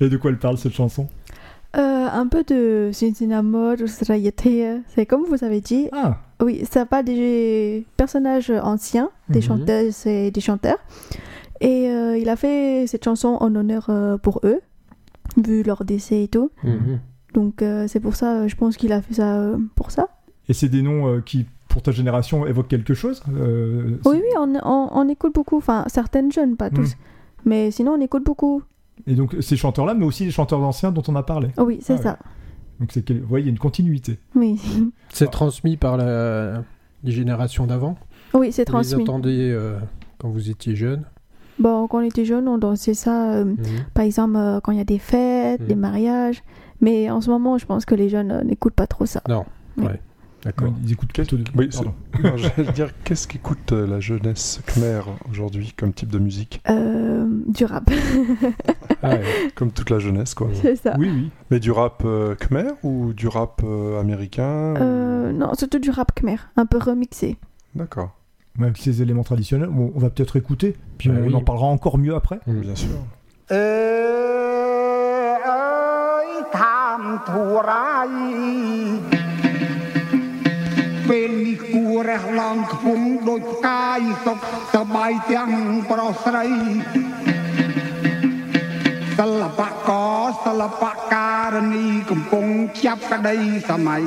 [0.01, 1.09] Et de quoi elle parle cette chanson?
[1.77, 1.81] Euh,
[2.11, 3.13] un peu de c'est
[5.07, 5.89] comme vous avez dit.
[5.93, 9.45] Ah, Oui, ça parle des personnages anciens, des Mhm.
[9.45, 10.79] chanteuses et des chanteurs.
[11.61, 14.61] Et euh, il a fait cette chanson en honneur euh, pour eux,
[15.37, 16.51] vu leur décès et tout.
[16.63, 17.01] Mhm.
[17.35, 20.09] Donc euh, c'est pour ça, je pense qu'il a fait ça pour ça.
[20.49, 21.47] et c'est des noms euh, qui,
[21.79, 25.59] pour ta génération, évoquent quelque chose euh, Oui, oui, on, on- on écoute beaucoup.
[25.59, 26.97] Enfin, certaines jeunes, pas tous.
[27.45, 28.63] Mais sinon, on écoute beaucoup.
[29.07, 31.51] Et donc ces chanteurs-là, mais aussi les chanteurs anciens dont on a parlé.
[31.57, 32.03] Oh oui, c'est Ah ouais.
[32.03, 32.19] ça.
[32.81, 34.19] Donc c'est vous voyez, il y a une continuité.
[34.35, 34.61] Oui,
[35.11, 36.65] C'est transmis par la...
[37.05, 37.97] les générations d'avant.
[38.35, 39.03] oui c'est Vous les transmis.
[39.03, 39.79] entendez euh,
[40.19, 41.05] quand vous étiez jeune.
[41.61, 43.57] Bon, quand on était jeunes, on dansait ça, euh, Mhm.
[43.95, 45.67] par exemple, euh, quand il y a des fêtes, Mhm.
[45.69, 46.43] des mariages.
[46.81, 49.23] Mais en ce moment, je pense que les jeunes euh, n'écoutent pas trop ça.
[49.77, 49.87] Oui.
[50.45, 50.73] D'accord.
[50.85, 51.45] Ils écoutent plutôt de...
[51.57, 51.69] Oui,
[52.37, 56.63] J'allais dire, qu'est-ce qu'écoute euh, la jeunesse khmer aujourd'hui comme type de musique?
[56.71, 57.91] Euh, du rap,
[59.03, 59.23] Ah ouais.
[59.57, 60.49] Comme toute la jeunesse, quoi.
[60.55, 60.95] c'est ça.
[60.97, 61.31] Oui, oui.
[61.51, 66.13] Mais du rap euh, khmer ou du rap euh, américain ou- non, surtout du rap
[66.15, 67.37] khmer, un peu remixé.
[67.75, 68.17] D'accord,
[68.59, 71.35] Même ces éléments traditionnels, bon, on va peut-être écouter, puis Ah on oui.
[71.35, 72.39] en parlera encore mieux après.
[72.47, 72.61] Mhm.
[72.61, 72.89] bien sûr.
[82.09, 84.39] ររះឡើងខ្ពង់ដូចផ្កាយសុខ
[84.75, 85.51] សប្បាយទាំង
[85.91, 86.47] ប្រុសស្រី
[89.19, 92.47] សិល្បករសិល្បការនីកំពុង
[92.85, 93.37] ចាប់ក្តី
[93.71, 94.03] សម័យ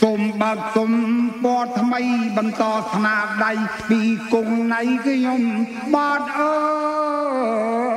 [0.00, 0.92] សូមបើកសុំ
[1.44, 2.02] ពណ៌ថ្មី
[2.36, 3.52] បន្តស្នាដៃ
[3.88, 4.00] ពី
[4.32, 5.42] គង់ណៃខ្ញុំ
[5.94, 6.54] បាទអើ
[7.92, 7.93] យ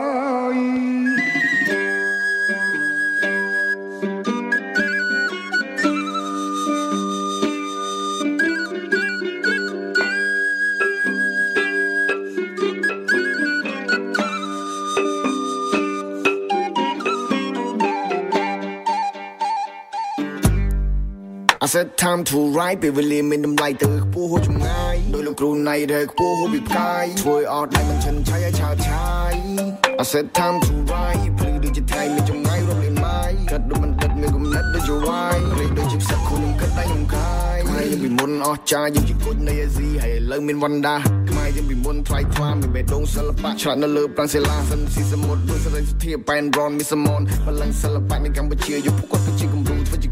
[21.67, 29.33] I said time to ride ពេលវេលាមានតម្លៃទៅខ្ពស់ហួសចម្ងាយដោយលោកគ្រូណៃដែលខ្ពស់ហួសពីផ្កាយធ្វើអត់ដៃមិនឈិនឆៃឲ្យឆាតឆាយ
[30.01, 40.95] I said time to ride ភ្លឺដូចជាថ្ងៃមានចម្ងាយរាប់លានម៉ាយកាត់ដូចមិនដិតមានគំនិតដូចជាវាយលេងដូចជាផ្សឹកខ្លួនខ្ញុំគិតដៃខ្ញុំខាយខ្មែរយើងពីមុនអស់ចាយើងជាគុជនៃអាស៊ីហើយឥឡូវមានវណ្ណដា
[41.29, 49.56] ខ្មែរយើងពីមុនថ្លៃថ្លាមានបេះដូងសិល្បៈឆ្លាតនៅលើប្រាំងសិលាសិនស៊ីសមុទ្រដូចសរិទ្ធធាប៉ែនរ៉នមីសមនបល្ល័ងសិល្បៈនៅកម្ពុជាយកពួកគាត់ទៅជាគំរូធ្វើជា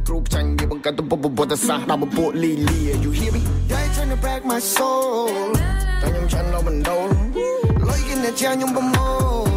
[0.08, 3.42] គ្រូផ្ចាញ់វាបង្កើតទៅពុបពុទ្ធសាសន៍ដល់ពពួកលីលី You hear me
[3.72, 5.30] They trying to break my soul
[6.02, 7.10] តែខ្ញុំឆ្អិនដល់មិនដូល
[7.90, 9.50] លុយគេអ្នកជាខ្ញុំប្រមូល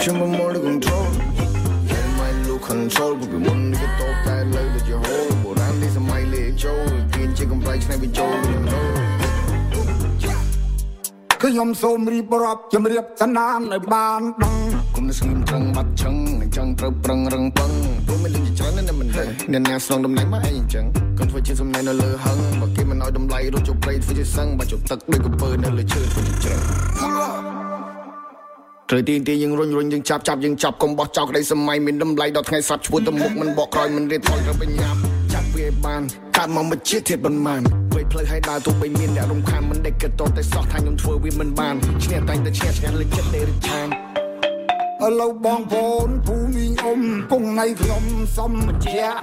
[0.00, 1.06] ខ្ញុំប្រមូលដូច control
[1.90, 8.36] Yeah my look control ពីមុនគេតបតែលើដូចជាហូលបុរាណនេះសម័យលេខចូលគេជាកំប្លែងឆ្នៃបញ្ចូល
[11.42, 14.54] គឺខ្ញុំសូមរៀបរាប់ជំរាបសន្តានឲ្យបានដឹង
[15.00, 17.70] គុំនៅស្ងៀមត្រឹងបាត់ឆឹងអញ្ចឹងត្រូវប្រឹងរឹងពឹង
[18.06, 20.84] ព្រោះមានលុយជាច្រើនណាស់មិនដឹងអ្នកណាស្នងតំណែងមកអីអញ្ចឹង
[21.18, 26.60] កុំធ្វើជាសំណែននៅលើហឹងបើគេមិនឲ្យតម្លៃរត់ចូលព្រៃធ្វើជាសឹងបើចូលទឹកដូចកំពើនៅលើឈើធ្វើជាជ្រឹង
[28.90, 34.98] ត្រូវទីទីយើងរុញរុញយើងចាប់ចាប់យើងចាប់កុំបោះចោលក្តីសម័យមានតម្លៃដល់ថ្ងៃស្រាប់ឈ្មោះទៅមុខមិនបកក្រោយមិនរៀបថយត្រូវបញ្ញាប់
[35.32, 36.02] ចាប់វាឲ្យបាន
[36.36, 37.60] កើតមកមកជាធាតប៉ុន្មាន
[37.94, 41.74] វេផ្លូវឲ្យដើរទោះបីមានអ្នករំខានមិនដេកគិតតតែសោះថាខ្ញុំធ្វើវាមិនបាន
[42.04, 44.09] ឈ្នះតែងតែឈ្នះឆ្ងាញ់លើចិត្តនៃរិទ្ធឆាន
[45.06, 48.04] ឥឡូវបងប្អូនពូមីងអ៊ំគង់នៃខ្ញុំ
[48.36, 49.20] សុំបញ្ជាក់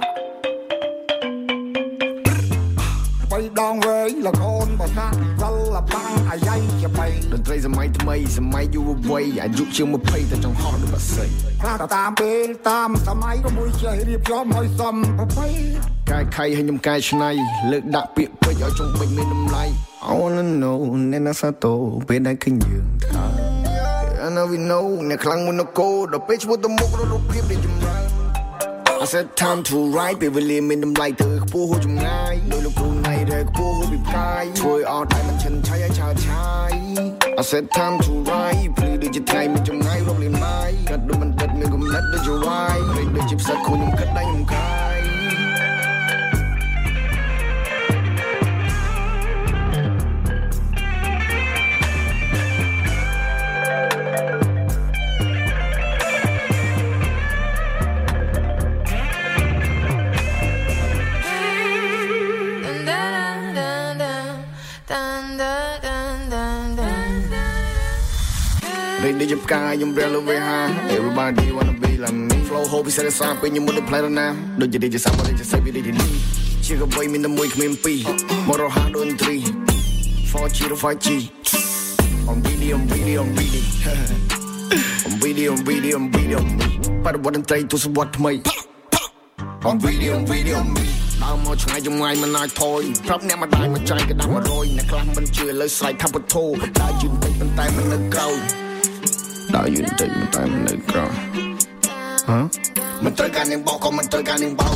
[3.30, 5.06] បីដងវែងលកូនបើថា
[5.42, 11.26] សិល្បៈអាយ៉ៃជាបីតន្ត្រីសម័យថ្មីសម័យយុវវ័យអាយុជាង20តែចង់ហោះដូចបាសី
[11.62, 15.48] ខ្លះក៏តាមពេលតាមសម័យក៏មួយចេះរៀបចំឲ្យសមប្រពៃ
[16.10, 17.30] កាយខៃឲ្យខ្ញុំកាយឆ្នៃ
[17.70, 19.64] លើកដាក់ពាក្យពេចន៍ឲ្យចង់បិញមានតម្លៃ
[20.08, 20.78] I wanna know
[21.12, 21.74] អ្នកណាសាតូ
[22.08, 23.47] ពេលដែលឃើញយើងថា
[24.28, 28.06] I know we know អ្នកខ្លាំងមុននគរដល់ពេលឈ្មោះទៅមុខរត់រូបភាពនៃចម្រើន
[29.02, 36.72] I said time to ride ពេលវេលាមានតម្លៃទៅខ្ពស់ហួសចម្ងាយដោយលោកគ្រូណៃដែលខ្ពស់ហួសពីផ្កាយធ្វើអត់តែមិនឈិនឆៃឲ្យឆាតឆាយ
[37.40, 45.07] I said time to ride ភ្លឺដូចជាថ្ងៃមានចម្ងាយរាប់លានម៉ាយកាត់ដូចមិនដិតមានគំនិតដូចជាវាយលេងដូចជាផ្សឹកខ្លួនខ្ញុំគិតដៃខ្ញុំខាយ
[69.08, 70.58] Ready to ផ្កាយខ្ញុំព្រះលើវេហា
[70.94, 74.26] Everybody wanna be like me Flow ហូបពិសេសសាពេលខ្ញុំមុនទៅផ្លែរណា
[74.60, 76.10] ដូចជាដូចជាសាប់ដូចជាសេពីដូចជានេះ
[76.66, 77.98] ជាកបីមានតែមួយគ្មានពីរ
[78.48, 79.34] មករហ័សដូចត្រី
[80.30, 81.06] 4G ឬ 5G
[82.28, 83.62] I'm really I'm really I'm really
[85.06, 86.68] អំវីឌីអំវីឌីអំវីឌីអំវី
[87.04, 88.32] បរិបទតន្ត្រីទស្សវត្សថ្មី
[89.68, 90.84] អំវីឌីអំវីឌីអំវី
[91.22, 96.44] ដើរមកឆ្ងាយចម្ងាយមិនអាចថយប្រាប់អ្នកម្ដាយមកចាយក៏ដាក់100អ្នកខ្លះមិនជឿលើស្រែកថាពុទ្ធោ
[96.80, 98.67] ដើរយឺនតិចប៉ុន្តែមិននៅក្រោយដើរយឺនតិចប៉ុន្តែមិននៅក្រោយ
[102.29, 102.39] ហ៎
[103.03, 104.75] មិនត្រូវការនាងបោកក៏មិនត្រូវការនាងបោក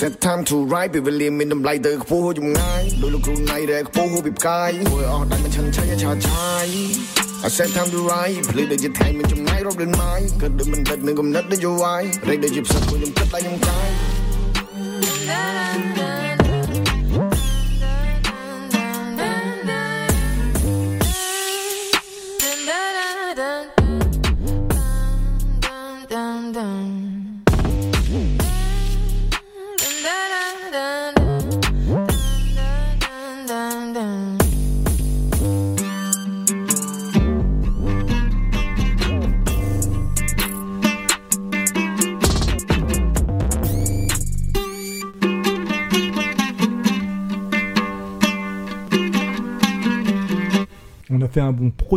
[0.00, 6.66] Set time to ride ពេលវេលាមានតម្លៃទៅខ្ពស់ហួសចម្ងាយដោយលោកគ្រូណៃដែលខ្ពស់ហួសពីផ្កាយធ្វើអស់ដែលមិនឈិនឆៃឆាឆាយ
[7.46, 13.88] I said time to ride ភ្លឺដូចជាថ្ងៃមិនចំណាយរាប់លានម៉ាយគិតដូចមិនដិតនឹងកំណត់ដូចយវាយរែកដូចជាផ្សិតខ្ញុំគិតតែខ្ញុំកាយ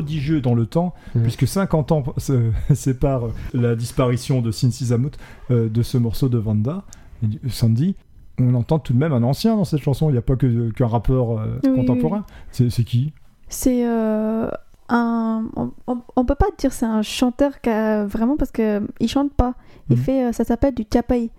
[0.05, 1.22] prodigieux dans le temps, Mhm.
[1.22, 5.12] puisque 50 ans se- séparent la disparition de Sin Sizamut
[5.50, 6.82] euh, de ce morceau de Vanda,
[7.22, 7.96] et du- Sandy.
[8.40, 10.70] On entend tout de même un ancien dans cette chanson, il n'y a pas que-
[10.72, 12.24] qu'un rappeur euh, Oui, contemporain.
[12.50, 13.12] C'est c'est qui?
[13.48, 14.48] C'est euh,
[14.88, 15.44] un.
[15.57, 19.09] On, on, on peut pas dire c'est un chanteur qui a- vraiment parce que il
[19.09, 19.55] chante pas.
[19.88, 20.02] Il Mhm.
[20.02, 21.30] fait, euh, ça s'appelle du chapai.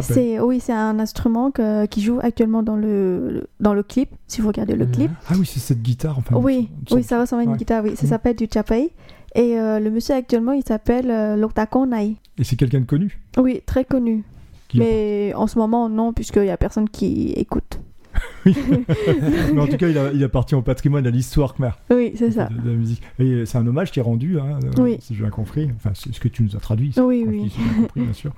[0.00, 4.10] C'est oui, c'est un instrument que- qui joue actuellement dans le, dans le clip.
[4.26, 4.90] Si vous regardez le Mhm.
[4.92, 5.10] clip.
[5.28, 6.18] Ah oui, c'est cette guitare.
[6.18, 7.56] Enfin, Oui, oui, ça ressemble à une ouais.
[7.56, 7.84] guitare.
[7.84, 8.08] Oui, ça Mhm.
[8.10, 8.90] s'appelle du chapai.
[9.34, 12.16] Et euh, le monsieur actuellement, il s'appelle euh, Loktakon Nai.
[12.38, 13.18] Et c'est quelqu'un de connu?
[13.38, 14.24] Oui, très connu.
[14.68, 17.78] Qui Mais en ce moment, non, puisqu'il y a personne qui écoute.
[18.46, 22.30] Mais en tout cas, il, a- il appartient au patrimoine, à l'histoire khmer Oui, c'est
[22.30, 22.46] ça.
[22.46, 23.02] de, de la musique.
[23.18, 24.96] Et c'est un hommage qui est rendu, hein, euh, Oui.
[25.00, 25.70] si j'ai bien compris.
[25.76, 26.92] Enfin, c'est ce que tu nous as traduit.
[26.98, 27.50] Oui, oui.
[27.54, 28.32] si bien compris, bien sûr.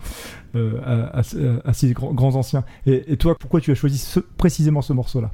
[0.56, 2.64] Euh, à, à- à ces grands, grands anciens.
[2.86, 5.30] Et, et toi, pourquoi tu as choisi ce- précisément ce morceau-là?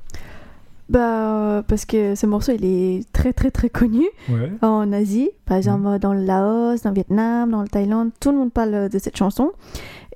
[0.90, 4.52] Bah, parce que ce morceau, il est très, très, très connu Ouais.
[4.60, 5.30] en Asie.
[5.46, 5.98] Par exemple, Mhm.
[5.98, 9.16] dans le Laos, dans le Vietnam, dans le Thaïlande, tout le monde parle de cette
[9.16, 9.52] chanson.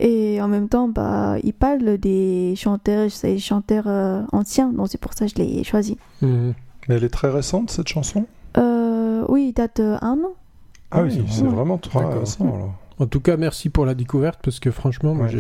[0.01, 3.09] Et en même temps, bah, il parle des chanteurs,
[3.87, 4.73] euh, anciens.
[4.73, 5.97] Donc, c'est pour ça que je l'ai choisi.
[6.23, 6.55] Mhm.
[6.89, 8.27] Mais elle est très récente, cette chanson?
[8.57, 10.35] Euh, oui, il date de un an.
[10.91, 11.49] Ah oui, oui, c'est ouais.
[11.49, 12.75] vraiment très récent alors.
[13.01, 15.33] En tout cas, merci pour la découverte parce que franchement, moi Ouais.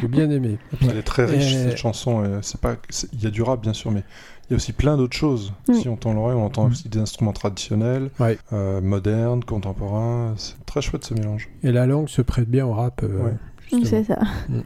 [0.00, 0.58] j'ai bien aimé.
[0.82, 2.24] Elle est très riche Et- cette chanson.
[2.42, 2.74] c'est pas,
[3.12, 4.02] il y a du rap bien sûr, mais
[4.46, 5.52] il y a aussi plein d'autres choses.
[5.72, 6.70] Si on tend l'oreille, on entend Mm.
[6.72, 8.36] aussi des instruments traditionnels, Ouais.
[8.52, 10.34] euh, modernes, contemporains.
[10.38, 11.48] C'est très chouette ce mélange.
[11.62, 13.02] Et la langue se prête bien au rap.
[13.04, 13.34] euh, Ouais.
[13.84, 14.18] C'est ça.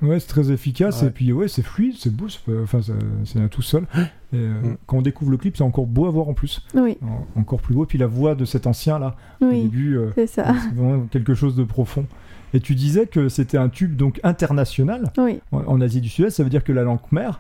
[0.03, 1.09] Ouais, c'est très efficace Ouais.
[1.09, 2.81] et puis ouais, c'est fluide, c'est beau, c'est enfin
[3.25, 3.85] c'est un tout seul.
[4.33, 4.77] Et, euh, Mm.
[4.87, 7.61] Quand on découvre le clip, c'est encore beau à voir en plus, Oui, En- encore
[7.61, 7.85] plus beau.
[7.85, 10.55] Et puis la voix de cet ancien là, au oui, début, euh, c'est ça.
[10.75, 12.07] vraiment quelque chose de profond.
[12.55, 16.31] Et tu disais que c'était un tube donc international Oui, en, en Asie du Sud-Est.
[16.31, 17.31] Ça veut dire que la langue khmer,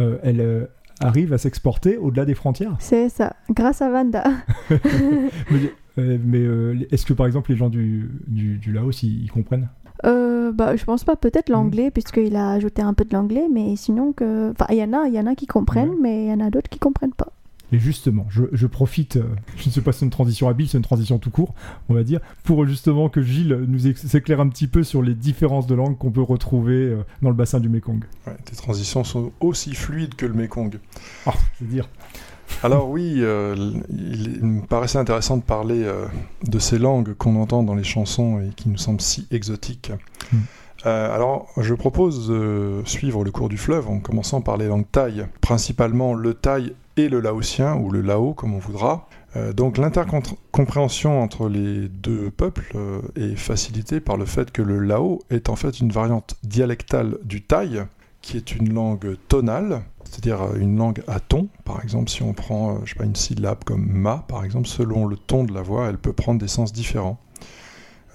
[0.00, 0.66] euh, elle euh,
[1.00, 2.76] arrive à s'exporter au-delà des frontières.
[2.78, 3.34] c'est ça.
[3.50, 4.24] Grâce à Vanda.
[5.50, 6.46] mais mais,
[6.90, 9.68] est-ce que par exemple les gens du, du, du Laos ils, ils comprennent?
[10.04, 11.16] Euh, bah, je pense pas.
[11.16, 11.54] Peut-être Mhm.
[11.54, 14.50] l'anglais, puisqu'il a ajouté un peu de l'anglais, mais sinon que.
[14.52, 16.40] Enfin, il y en a, il y en a qui comprennent, mais il y en
[16.40, 17.28] a d'autres qui comprennent pas.
[17.72, 19.22] Et justement, je, je profite, euh,
[19.56, 21.54] je ne sais pas si c'est une transition habile, c'est une transition tout court,
[21.88, 25.68] on va dire, pour justement que Gilles nous s'éclaire un petit peu sur les différences
[25.68, 28.02] de langue qu'on peut retrouver euh, dans le bassin du Mekong.
[28.26, 30.78] Ouais, tes transitions sont aussi fluides que le Mekong.
[31.26, 31.88] Ah, c'est dire.
[32.62, 33.54] Alors oui, euh,
[33.88, 36.06] il, il me paraissait intéressant de parler euh,
[36.44, 39.92] de ces langues qu'on entend dans les chansons et qui nous semblent si exotiques.
[40.32, 40.36] Mm.
[40.86, 44.90] Euh, alors, je propose de suivre le cours du fleuve en commençant par les langues
[44.90, 49.06] thaï, principalement le thaï et le laotien, ou le lao comme on voudra.
[49.54, 52.76] Donc l'intercompréhension entre les deux peuples
[53.14, 57.40] est facilitée par le fait que le lao est en fait une variante dialectale du
[57.40, 57.84] thaï,
[58.22, 61.48] qui est une langue tonale, c'est-à-dire euh, une langue à ton.
[61.64, 64.66] Par exemple, si on prend euh, je sais pas, une syllabe comme ma, par exemple,
[64.66, 67.18] selon le ton de la voix, elle peut prendre des sens différents.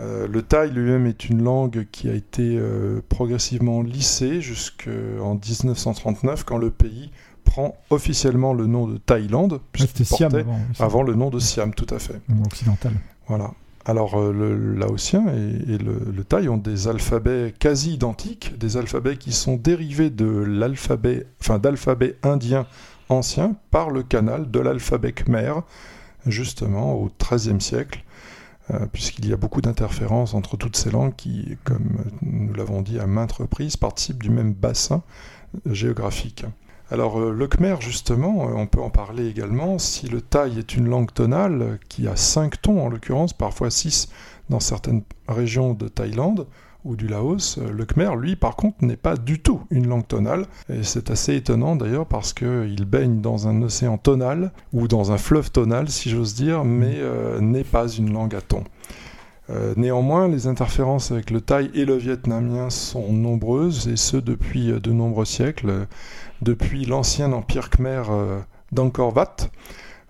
[0.01, 6.43] Euh, le thaï lui-même est une langue qui a été euh, progressivement lissée jusqu'en 1939,
[6.43, 7.11] quand le pays
[7.45, 10.45] prend officiellement le nom de Thaïlande, Siam portait
[10.79, 12.19] avant, le nom de Siam, tout à fait.
[12.27, 12.93] Langue occidentale.
[13.27, 13.51] Voilà.
[13.87, 19.31] Alors, euh, le laotien et, le thaï ont des alphabets quasi identiques, des alphabets qui
[19.31, 22.65] sont dérivés de l'alphabet, enfin d'alphabet indien
[23.09, 25.53] ancien par le canal de l'alphabet khmer,
[26.25, 28.03] justement au XIIIe siècle,
[28.71, 32.97] euh, puisqu'il y a beaucoup d'interférences entre toutes ces langues qui, comme nous l'avons dit
[32.97, 35.03] à maintes reprises, participent du même bassin
[35.67, 36.45] euh, géographique.
[36.91, 39.79] Alors euh, le khmer, justement, euh, on peut en parler également.
[39.79, 44.09] Si le thaï est une langue tonale, qui a 5 tons en l'occurrence, parfois 6
[44.49, 46.45] dans certaines régions de Thaïlande
[46.83, 50.07] ou du Laos, euh, le khmer, lui, par contre, n'est pas du tout une langue
[50.07, 50.45] tonale.
[50.69, 55.17] Et c'est assez étonnant d'ailleurs parce qu'il baigne dans un océan tonal, ou dans un
[55.17, 57.01] fleuve tonal, si j'ose dire, mais
[57.41, 58.63] n'est pas une langue à ton.
[59.49, 64.71] Euh, néanmoins, les interférences avec le thaï et le vietnamien sont nombreuses, et ce depuis
[64.71, 65.87] euh, de nombreux siècles,
[66.41, 68.39] depuis l'ancien empire khmer euh,
[68.71, 69.13] d'Angkor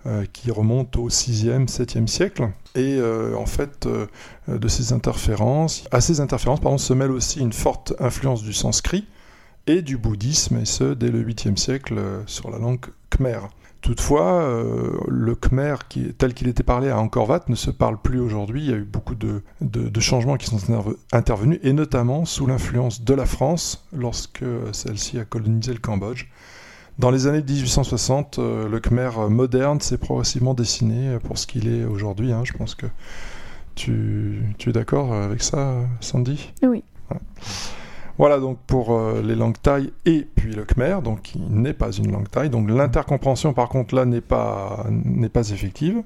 [0.06, 2.50] euh, qui remonte au 6e, 7e siècle.
[2.76, 3.88] Et en fait,
[4.50, 9.08] de ces interférences, à ces interférences se mêle aussi une forte influence du sanskrit
[9.66, 13.40] et du bouddhisme, et ce dès le 8e siècle sur la langue khmer.
[13.82, 17.98] Toutefois, euh, le khmer qui, tel qu'il était parlé à Angkor Wat ne se parle
[18.02, 18.64] plus aujourd'hui.
[18.64, 22.26] Il y a eu beaucoup de, de- de changements qui sont interve- intervenus, et notamment
[22.26, 26.26] sous l'influence de la France lorsque celle-ci a colonisé le Cambodge.
[26.98, 31.84] Dans les années 1860, euh, le khmer moderne s'est progressivement dessiné pour ce qu'il est
[31.84, 32.32] aujourd'hui.
[32.32, 32.42] hein.
[32.44, 32.86] Je pense que
[33.76, 36.54] tu, tu es d'accord avec ça, Sandy?
[36.64, 36.84] Oui.
[38.18, 41.92] Voilà donc pour euh, les langues thaï et puis le khmer, donc qui n'est pas
[41.92, 42.50] une langue thaï.
[42.50, 46.02] Donc l'intercompréhension par contre là n'est pas, n'est pas effective.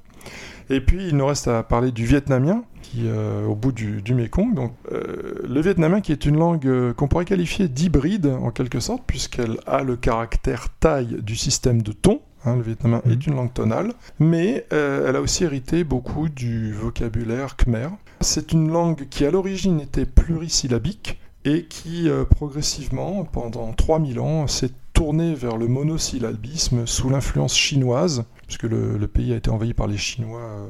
[0.72, 4.14] Et puis il nous reste à parler du vietnamien, qui euh, au bout du, du
[4.14, 4.54] Mékong.
[4.54, 8.80] Donc euh, le vietnamien qui est une langue euh, qu'on pourrait qualifier d'hybride en quelque
[8.80, 12.22] sorte, puisqu'elle a le caractère thaï du système de ton.
[12.46, 13.12] hein, le vietnamien Mhm.
[13.12, 17.90] est une langue tonale, mais euh, elle a aussi hérité beaucoup du vocabulaire khmer.
[18.22, 24.48] C'est une langue qui à l'origine était plurisyllabique et qui euh, progressivement, pendant 3000 ans,
[24.48, 29.88] s'est tournée vers le monosyllabisme sous l'influence chinoise, puisque le, pays a été envahi par
[29.88, 30.68] les Chinois euh,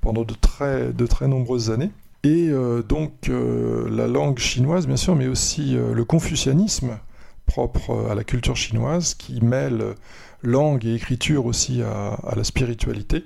[0.00, 1.90] pendant de très, de très nombreuses années.
[2.24, 6.98] Et euh, donc la langue chinoise, bien sûr, mais aussi le confucianisme
[7.46, 9.94] propre à la culture chinoise, qui mêle
[10.42, 13.24] langue et écriture aussi à, à la spiritualité,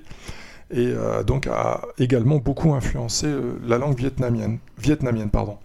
[0.71, 0.93] et
[1.25, 3.27] donc a également beaucoup influencé
[3.65, 4.57] la langue vietnamienne.
[4.79, 5.57] vietnamienne pardon.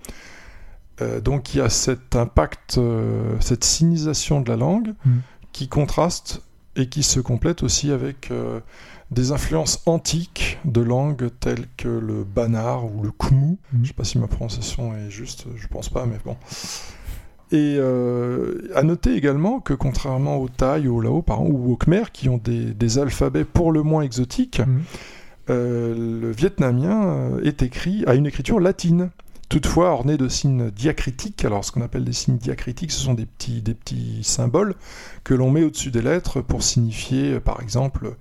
[1.01, 5.11] Euh, donc il y a cet impact, euh, cette sinisation de la langue Mm.
[5.53, 6.43] qui contraste
[6.77, 8.61] et qui se complète aussi avec euh,
[9.11, 13.53] des influences antiques de langues telles que le banar ou le khmu.
[13.53, 13.57] Mm.
[13.73, 16.37] Je ne sais pas si ma prononciation est juste, je pense pas, mais bon.
[17.55, 17.79] Et
[18.75, 22.31] à noter également que contrairement au Thaï, au Lao par exemple, ou au Khmer, qui
[22.31, 24.63] ont des, des alphabets pour le moins exotiques,
[25.51, 29.11] euh, le vietnamien est écrit à une écriture latine.
[29.53, 31.45] Toutefois, orné de signes diacritiques.
[31.45, 34.75] Alors, ce qu'on appelle des signes diacritiques, ce sont des petits, des petits symboles
[35.25, 38.17] que l'on met au-dessus des lettres pour signifier, euh, par exemple,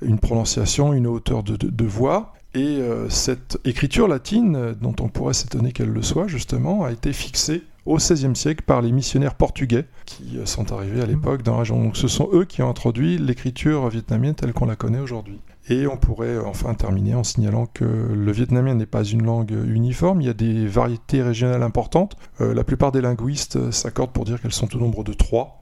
[0.00, 2.32] une prononciation, une hauteur de, de- de voix.
[2.54, 6.92] Et euh, cette écriture latine, euh, dont on pourrait s'étonner qu'elle le soit, justement, a
[6.92, 11.52] été fixée au XVIe siècle par les missionnaires portugais qui sont arrivés à l'époque dans
[11.52, 11.82] la région.
[11.82, 15.40] Donc, ce sont eux qui ont introduit l'écriture vietnamienne telle qu'on la connaît aujourd'hui.
[15.68, 20.20] Et on pourrait enfin terminer en signalant que le vietnamien n'est pas une langue uniforme,
[20.20, 22.16] il y a des variétés régionales importantes.
[22.40, 25.60] Euh, la plupart des linguistes s'accordent pour dire qu'elles sont au nombre de trois.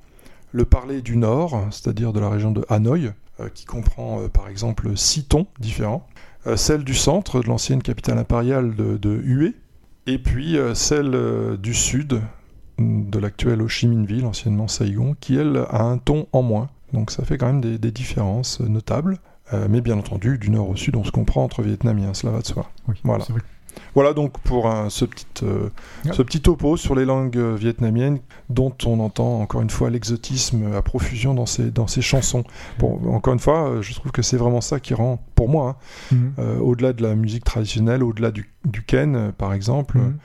[0.52, 4.48] Le parler du nord, c'est-à-dire de la région de Hanoï, euh, qui comprend euh, par
[4.48, 6.06] exemple six tons différents.
[6.56, 9.56] Celle du centre, de l'ancienne capitale impériale de, de Hue,
[10.06, 12.22] et puis celle du sud,
[12.78, 16.70] de l'actuelle Ho Chi Minh Ville, anciennement Saigon, qui elle a un ton en moins.
[16.92, 19.18] Donc ça fait quand même des, différences notables.
[19.54, 22.40] Euh, mais bien entendu, du nord au sud, on se comprend entre vietnamiens, cela va
[22.40, 22.70] de soi.
[22.86, 23.24] Oui, Voilà.
[23.94, 25.68] Voilà donc pour un- ce, petit, euh,
[26.04, 26.12] Ouais.
[26.12, 28.18] ce petit topo sur les langues euh, vietnamiennes
[28.50, 32.42] dont on entend encore une fois l'exotisme à profusion dans ces, dans ces chansons.
[32.80, 35.78] Bon, encore une fois, je trouve que c'est vraiment ça qui rend, pour moi,
[36.12, 36.32] hein, Mhm.
[36.40, 40.16] euh, au-delà de la musique traditionnelle, au-delà du, du ken par exemple, Mhm.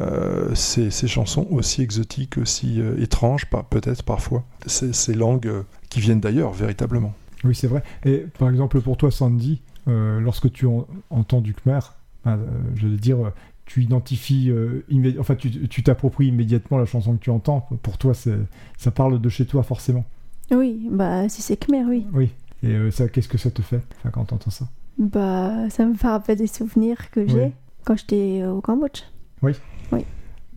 [0.00, 5.52] euh, ces, ces chansons aussi exotiques, aussi étranges, peut-être parfois, ces, ces langues
[5.88, 7.12] qui viennent d'ailleurs véritablement.
[7.44, 7.82] Oui, c'est vrai.
[8.04, 11.78] Et par exemple, pour toi, Sandy, euh, lorsque tu en- entends du Khmer,
[12.24, 13.32] ben, euh, je veux dire,
[13.64, 14.84] tu identifies, euh,
[15.18, 17.68] enfin, tu t'appropries immédiatement la chanson que tu entends.
[17.82, 20.04] Pour toi, ça parle de chez toi, forcément.
[20.50, 22.06] Oui, bah si c'est Khmer, oui.
[22.12, 22.30] Oui.
[22.62, 24.66] Et euh, ça, qu'est-ce que ça te fait enfin, quand tu entends ça?
[24.98, 27.52] Bah ça me fait rappeler des souvenirs que j'ai Oui.
[27.84, 29.02] quand j'étais au Cambodge.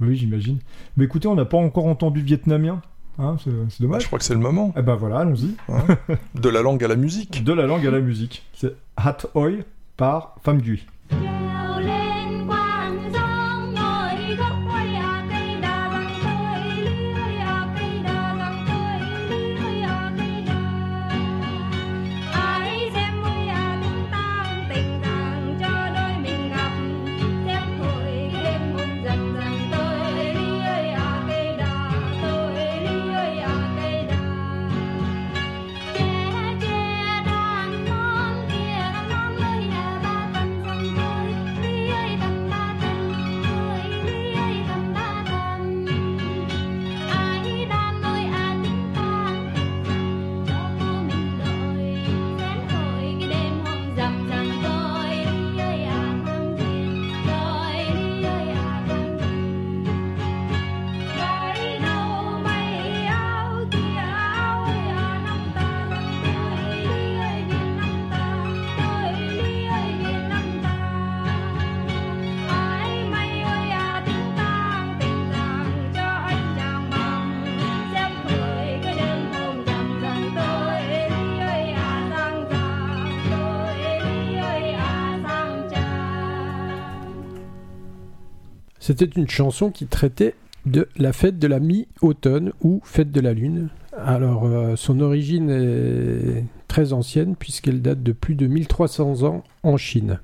[0.03, 0.57] Oui, j'imagine.
[0.97, 2.81] Mais écoutez, on n'a pas encore entendu vietnamien.
[3.21, 4.07] Hein, c'est c'est Je dommage.
[4.07, 5.55] crois que c'est le moment, Eh ben voilà, allons-y.
[5.69, 5.83] hein,
[6.35, 7.43] de la langue à la musique.
[7.43, 8.43] De la langue à la musique.
[8.53, 9.59] C'est Hat Oi
[9.97, 10.85] par Femme Gui.
[89.01, 90.35] C'était une chanson qui traitait
[90.67, 93.69] de la fête de la mi-automne ou fête de la lune.
[93.97, 99.75] Alors, euh, son origine est très ancienne puisqu'elle date de plus de 1300 ans en
[99.75, 100.19] Chine.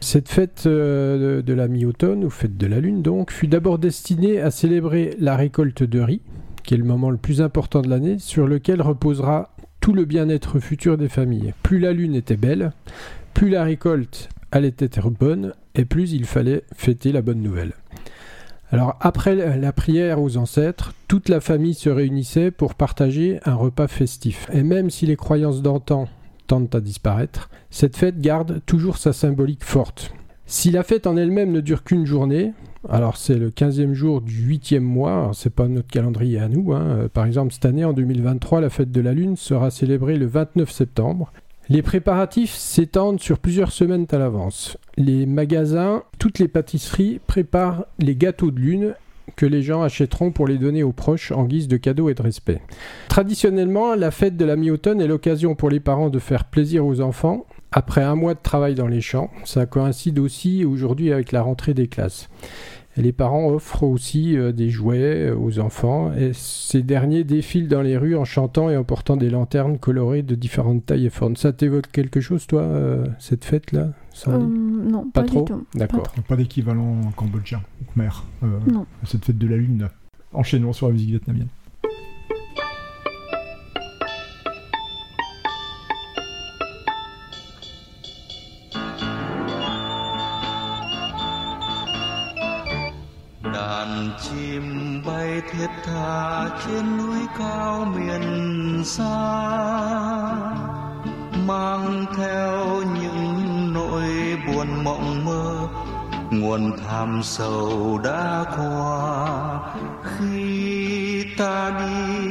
[0.00, 3.78] Cette fête euh, de, de la mi-automne ou fête de la lune donc fut d'abord
[3.78, 6.20] destinée à célébrer la récolte de riz,
[6.64, 10.58] qui est le moment le plus important de l'année, sur lequel reposera tout le bien-être
[10.58, 11.54] futur des familles.
[11.62, 12.72] Plus la lune était belle,
[13.34, 17.72] plus la récolte allait être bonne, et plus il fallait fêter la bonne nouvelle.
[18.70, 23.88] Alors après la prière aux ancêtres, toute la famille se réunissait pour partager un repas
[23.88, 24.48] festif.
[24.52, 26.08] Et même si les croyances d'antan
[26.46, 30.12] tendent à disparaître, cette fête garde toujours sa symbolique forte.
[30.46, 32.52] Si la fête en elle-même ne dure qu'une journée,
[32.88, 36.74] alors c'est le 15e jour du 8e mois, alors c'est pas notre calendrier à nous,
[36.74, 37.08] hein.
[37.12, 40.70] Par exemple cette année en 2023 la fête de la lune sera célébrée le 29
[40.70, 41.32] septembre.
[41.70, 44.76] Les préparatifs s'étendent sur plusieurs semaines à l'avance.
[44.98, 48.94] Les magasins, toutes les pâtisseries préparent les gâteaux de lune
[49.36, 52.22] que les gens achèteront pour les donner aux proches en guise de cadeaux et de
[52.22, 52.60] respect.
[53.08, 57.00] Traditionnellement, la fête de la mi-automne est l'occasion pour les parents de faire plaisir aux
[57.00, 59.30] enfants après un mois de travail dans les champs.
[59.44, 62.28] Ça coïncide aussi aujourd'hui avec la rentrée des classes.
[62.96, 67.66] Et les parents offrent aussi euh, des jouets euh, aux enfants et ces derniers défilent
[67.66, 71.10] dans les rues en chantant et en portant des lanternes colorées de différentes tailles et
[71.10, 71.34] formes.
[71.34, 73.88] Ça t'évoque quelque chose, toi, euh, cette fête-là
[74.28, 75.44] Euh, non, Pas pas, trop?
[75.74, 76.04] D'accord.
[76.28, 78.10] Pas d'équivalent cambodgien ou khmer.
[78.44, 78.86] euh, Non.
[79.04, 79.88] Cette fête de la lune.
[80.32, 81.48] Enchaînons sur la musique vietnamienne.
[93.64, 94.62] Đàn chim
[95.06, 99.16] bay thiết tha trên núi cao miền xa,
[101.46, 104.04] mang theo những nỗi
[104.46, 105.68] buồn mộng mơ.
[106.30, 109.58] Nguồn tham sầu đã qua.
[110.02, 112.26] Khi ta đi,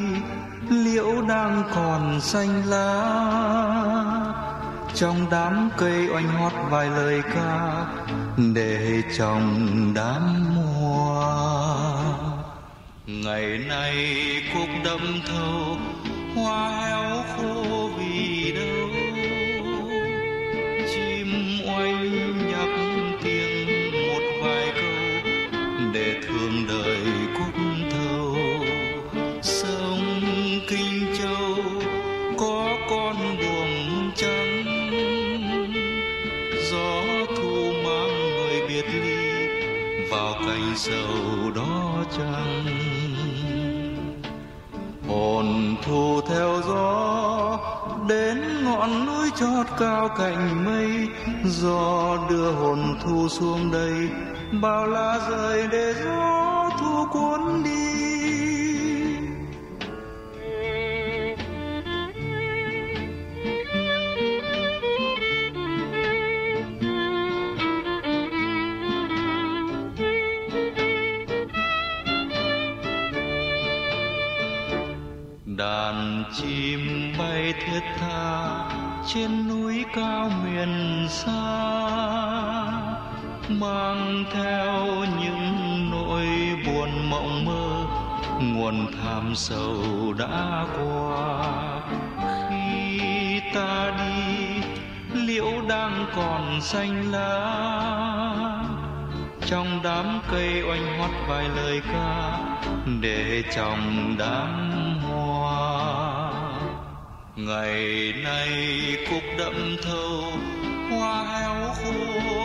[0.70, 3.14] liễu đang còn xanh lá.
[4.94, 7.86] Trong đám cây oanh hót vài lời ca
[8.38, 12.04] để trong đám hoa
[13.06, 13.96] ngày nay
[14.54, 15.78] cuộc đâm thâu
[16.36, 17.53] hoa héo khô
[45.94, 47.60] thù theo gió,
[48.08, 51.08] đến ngọn núi chót cao cạnh mây,
[51.46, 54.10] gió đưa hồn thu xuống đây,
[54.62, 58.23] bao lá rơi để gió thu cuốn đi.
[76.34, 78.66] Chim bay thiết tha
[79.08, 81.42] trên núi cao miền xa,
[83.50, 84.86] mang theo
[85.20, 86.28] những nỗi
[86.66, 87.86] buồn mộng mơ,
[88.42, 91.82] nguồn tham sầu đã qua.
[92.50, 94.62] Khi ta đi,
[95.14, 97.56] liễu đang còn xanh lá,
[99.46, 102.40] trong đám cây oanh hót vài lời ca,
[103.02, 104.93] để trong đám
[107.36, 108.50] ngày nay
[109.10, 110.24] cúc đậm thâu
[110.90, 112.43] hoa héo khô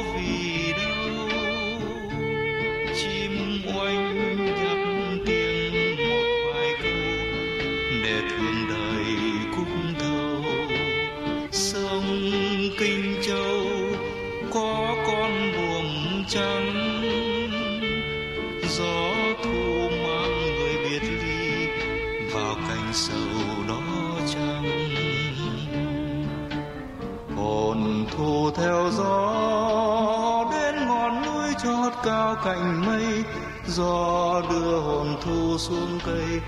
[32.48, 33.24] cạnh mây,
[33.66, 36.40] gió đưa hồn thu xuống cây,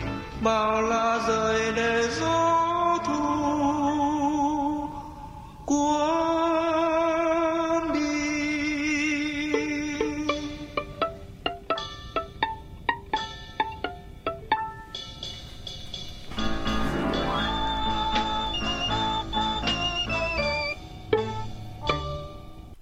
[0.42, 3.20] bao la rơi để gió thu
[5.66, 5.92] cuốn
[7.94, 8.01] đi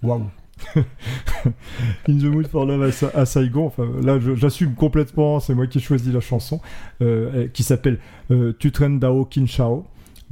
[0.03, 0.38] Wow.
[2.49, 3.67] For Love à, Sa- à Saigon.
[3.67, 6.61] Enfin, là, j'assume complètement, c'est moi qui ai choisi la chanson,
[7.03, 7.99] euh, qui s'appelle
[8.31, 9.85] euh, Tutren Dao Kin Chao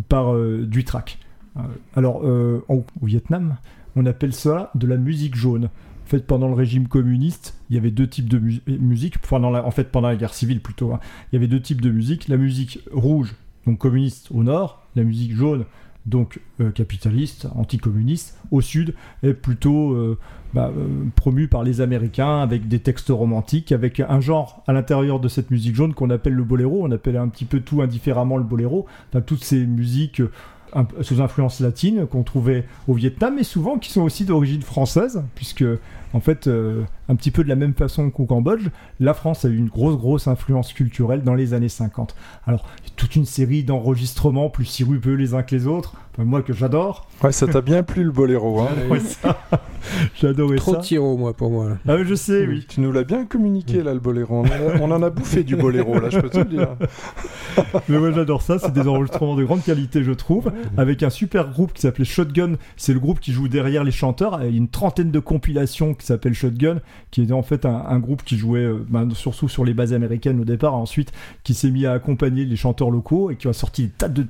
[0.08, 1.18] par euh, Dutrac.
[1.56, 1.60] Euh,
[1.94, 3.56] alors, euh, en- au Vietnam,
[3.94, 5.64] on appelle ça de la musique jaune.
[5.66, 9.16] En fait, pendant le régime communiste, il y avait deux types de mu- musique.
[9.32, 11.00] En fait, pendant la guerre civile plutôt, hein.
[11.32, 12.28] il y avait deux types de musique.
[12.28, 13.34] La musique rouge,
[13.66, 15.64] donc communiste au nord, la musique jaune,
[16.06, 20.18] donc euh, capitaliste, anticommuniste, au sud, est plutôt euh,
[20.54, 20.86] bah, euh,
[21.16, 25.50] promu par les Américains avec des textes romantiques, avec un genre à l'intérieur de cette
[25.50, 26.84] musique jaune qu'on appelle le boléro.
[26.84, 28.86] On appelle un petit peu tout indifféremment le boléro.
[29.26, 34.02] Toutes ces musiques euh, sous influence latine qu'on trouvait au Vietnam, mais souvent qui sont
[34.02, 35.64] aussi d'origine française, puisque
[36.12, 36.48] en fait,
[37.08, 38.68] un petit peu de la même façon qu'au Cambodge,
[39.00, 42.14] la France a eu une grosse, grosse influence culturelle dans les années 50.
[42.46, 45.94] Alors, il y a toute une série d'enregistrements plus sirupeux les uns que les autres,
[46.12, 47.06] enfin, moi que j'adore.
[47.22, 49.38] Ouais, ça t'a bien plu le boléro, hein Ouais, ça,
[50.20, 50.78] J'adorais Trop ça.
[50.78, 51.68] de tiro, moi, pour moi.
[51.68, 51.76] là.
[51.86, 52.66] Ah, oui, je sais, oui.
[52.68, 54.36] Tu nous l'as bien communiqué là, le boléro.
[54.38, 56.68] On, en a- on en a bouffé du boléro, là, je peux te le dire.
[57.88, 61.48] Mais moi j'adore ça, c'est des enregistrements de grande qualité je trouve, avec un super
[61.50, 64.56] groupe qui s'appelait Shotgun, c'est le groupe qui joue derrière les chanteurs, il y a
[64.56, 66.80] une trentaine de compilations qui s'appelle Shotgun,
[67.10, 70.40] qui était en fait un, groupe qui jouait euh, ben, surtout sur les bases américaines
[70.40, 71.12] au départ, ensuite
[71.44, 74.26] qui s'est mis à accompagner les chanteurs locaux et qui a sorti des tas de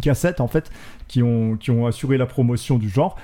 [0.00, 0.70] cassettes en fait
[1.08, 3.16] qui ont, qui ont assuré la promotion du genre.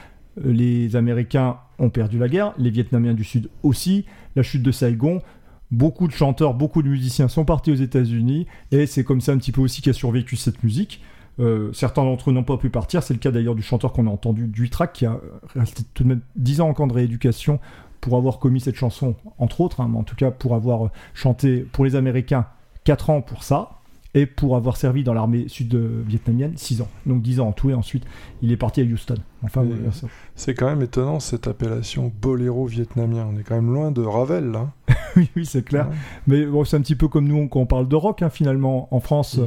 [0.44, 4.72] Euh, Les Américains ont perdu la guerre, les Vietnamiens du Sud aussi, la chute de
[4.72, 5.22] Saigon,
[5.70, 9.38] beaucoup de chanteurs, beaucoup de musiciens sont partis aux États-Unis et c'est comme ça un
[9.38, 11.00] petit peu aussi qu'a survécu cette musique.
[11.38, 14.06] Euh, certains d'entre eux n'ont pas pu partir, c'est le cas d'ailleurs du chanteur qu'on
[14.06, 15.20] a entendu, Duitrac, qui a
[15.54, 17.60] resté tout de même 10 ans en camp de rééducation
[18.06, 21.66] pour avoir commis cette chanson, entre autres, hein, mais en tout cas pour avoir chanté
[21.72, 22.46] pour les Américains
[22.84, 23.80] 4 ans pour ça,
[24.14, 26.88] et pour avoir servi dans l'armée sud-vietnamienne 6 ans.
[27.04, 28.04] Donc 10 ans en tout, et ensuite
[28.42, 29.16] il est parti à Houston.
[29.42, 29.90] Enfin, voilà,
[30.36, 33.26] C'est quand même étonnant cette appellation boléro vietnamien.
[33.28, 34.70] On est quand même loin de Ravel là.
[35.16, 35.88] oui, oui, c'est clair.
[35.88, 35.96] Ouais.
[36.28, 38.86] Mais bon, c'est un petit peu comme nous quand on parle de rock, hein, finalement.
[38.92, 39.40] En France,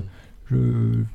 [0.51, 0.55] Mm.
[0.55, 0.55] je,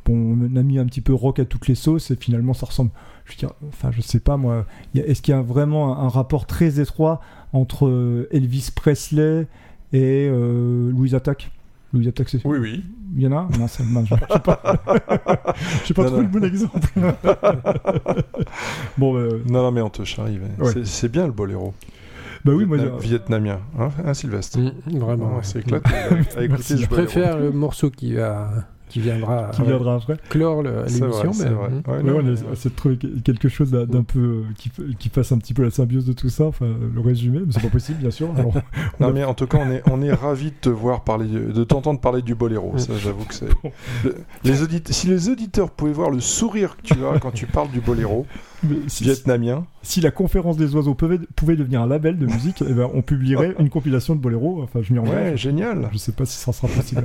[0.06, 2.64] bon, on a mis un petit peu rock à toutes les sauces et finalement ça
[2.64, 2.90] ressemble.
[3.24, 4.66] Je veux dire, enfin, je sais pas moi.
[4.94, 7.20] il y a- Est-ce qu'il y a vraiment un, un rapport très étroit
[7.52, 9.46] entre euh, Elvis Presley
[9.92, 11.50] et euh, Louise Attaque?
[11.94, 12.44] Louise Attaque, c'est.
[12.44, 12.84] Oui, oui.
[13.16, 13.48] Il y en a?
[13.58, 14.60] Non, c'est mince, je sais pas.
[15.84, 16.28] J'ai pas Non, trouvé non.
[16.32, 16.88] le bon exemple.
[18.98, 20.38] bon, euh, Non, non, mais on te charrie.
[20.38, 20.72] ouais.
[20.72, 21.74] C'est- C'est bien le boléro.
[22.44, 22.76] bah oui, moi.
[22.76, 23.60] Vietnam- j'ai- Vietnamien.
[23.78, 24.58] Hein, hein, Sylvestre?
[24.58, 25.36] Mm, vraiment.
[25.36, 25.40] Ouais.
[25.42, 25.90] C'est éclaté
[26.76, 28.50] Je préfère le morceau qui, va,
[28.88, 30.16] qui viendra Qui viendra après.
[30.28, 31.32] clore l'émission.
[31.32, 31.82] c'est mm.
[31.88, 35.70] Ouais, trouver que- quelque chose d'un peu euh, qui, qui fasse un petit peu la
[35.70, 38.28] symbiose de tout ça, enfin le résumé, mais c'est pas possible bien sûr.
[38.36, 38.54] Alors,
[39.00, 41.64] Non mais en tout cas on est on est ravi de te voir parler de
[41.64, 42.76] t'entendre parler du boléro.
[42.78, 43.48] Ça j'avoue que c'est
[44.04, 44.14] le-
[44.44, 47.70] les auditeurs si les auditeurs pouvaient voir le sourire que tu as quand tu parles
[47.70, 48.26] du boléro
[48.88, 49.66] si, vietnamien.
[49.82, 53.02] si la conférence des oiseaux pouvait, pouvait devenir un label de musique, eh ben, on
[53.02, 54.62] publierait une compilation de boléro.
[54.62, 55.40] Enfin, je m'y Ouais, engage.
[55.40, 55.88] génial.
[55.92, 57.04] Je sais pas si ça sera possible.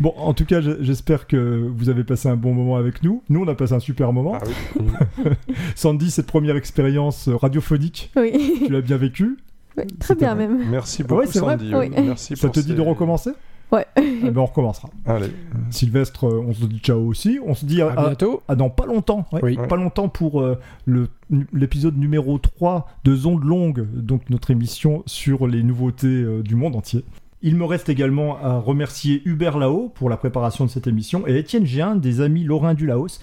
[0.00, 3.22] Bon, en tout cas, je- j'espère que vous avez passé un bon moment avec nous.
[3.28, 4.38] Nous, on a passé un super moment.
[4.40, 4.84] Ah oui.
[5.74, 9.38] Sandy, cette première expérience radiophonique, Oui, tu l'as bien vécue.
[9.76, 10.64] Oui, très bien même.
[10.70, 11.56] Merci beaucoup Ouais, c'est vrai.
[11.58, 11.72] Sandy.
[11.74, 11.90] Oui.
[11.90, 13.30] Merci Ça pour te dit de recommencer?
[13.70, 13.86] Ouais.
[13.96, 14.88] Eh ben, on recommencera.
[15.04, 15.28] Allez.
[15.70, 17.38] Sylvestre, on se dit ciao aussi.
[17.44, 18.42] On se dit à, À bientôt.
[18.48, 19.26] à dans pas longtemps.
[19.32, 19.40] ouais.
[19.42, 19.58] Oui.
[19.68, 21.08] Pas longtemps pour euh, le-
[21.52, 26.76] l'épisode numéro 3 de Zone Longue, donc notre émission sur les nouveautés euh, du monde
[26.76, 27.04] entier.
[27.42, 31.36] Il me reste également à remercier Hubert Lao pour la préparation de cette émission et
[31.38, 33.20] Étienne Géin des Amis Lorrains du Laos,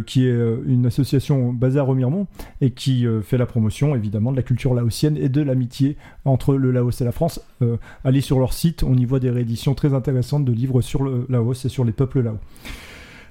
[0.00, 2.26] qui est euh, une association basée à Remiremont
[2.60, 6.54] et qui euh, fait la promotion évidemment de la culture laotienne et de l'amitié entre
[6.54, 7.40] le Laos et la France.
[7.62, 11.02] Euh, allez sur leur site, on y voit des rééditions très intéressantes de livres sur
[11.02, 12.38] le Laos et sur les peuples lao.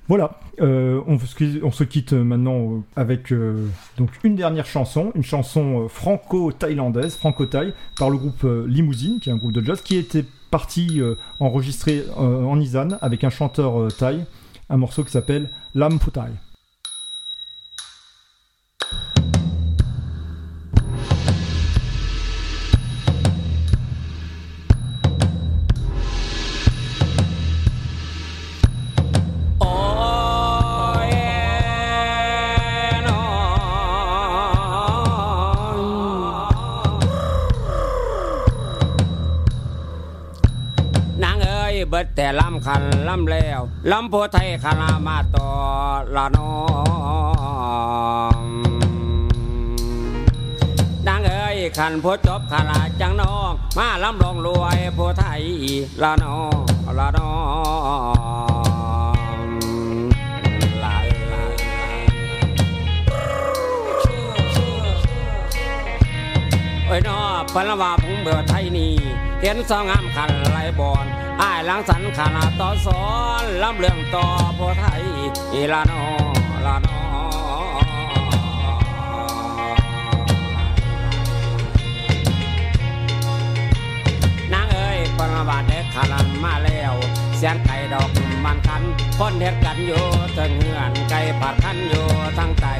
[0.08, 3.66] Voilà, euh, on, se- quitte maintenant euh, avec euh,
[3.98, 9.30] donc une dernière chanson, une chanson euh, franco-thaïlandaise, franco-thaï, par le groupe euh, Limousine, qui
[9.30, 13.32] est un groupe de jazz, qui était parti euh, enregistrer euh, en Isan avec un
[13.32, 14.26] chanteur euh, thaï,
[14.70, 16.32] un morceau qui s'appelle Lam Putai.
[42.16, 43.60] แต่ลำคันลำแล้ว
[43.92, 45.50] ลำผัวไทยคารามาต่อ
[46.16, 46.52] ละน้อ
[48.36, 48.40] ง
[51.08, 55.42] นางเอ้ยขันผัวจบขาลาจังน้อง มาลำลงรวยผัวไทย
[56.04, 56.60] ละน้อง
[57.00, 57.32] ละน้อ
[59.38, 59.40] ง
[60.84, 60.98] ลา
[61.32, 61.44] ลา
[66.88, 67.20] โอ้ยนอ
[67.54, 68.94] ปนว่าผมเบื่อไทยนี่
[69.42, 71.06] เห็นสองงามขันไหลบอน
[71.42, 73.04] อ้ายลังสันขนาดต่อสอ
[73.42, 74.26] นลำเรื่องต่อ
[74.56, 75.04] โพไทย
[75.54, 76.04] อีลานอ
[76.66, 76.96] ลานอ
[84.52, 86.94] นาเอ้ยปรบาทเด็กขลันมาแล้ว
[87.38, 88.10] เสียงไก่ดอก
[88.46, 88.84] มันคัน
[89.18, 92.06] พ้นเฮ็ดกันอยู่เทิงเหือนไก่ปัดคันอยู่
[92.38, 92.74] ทั้งไก่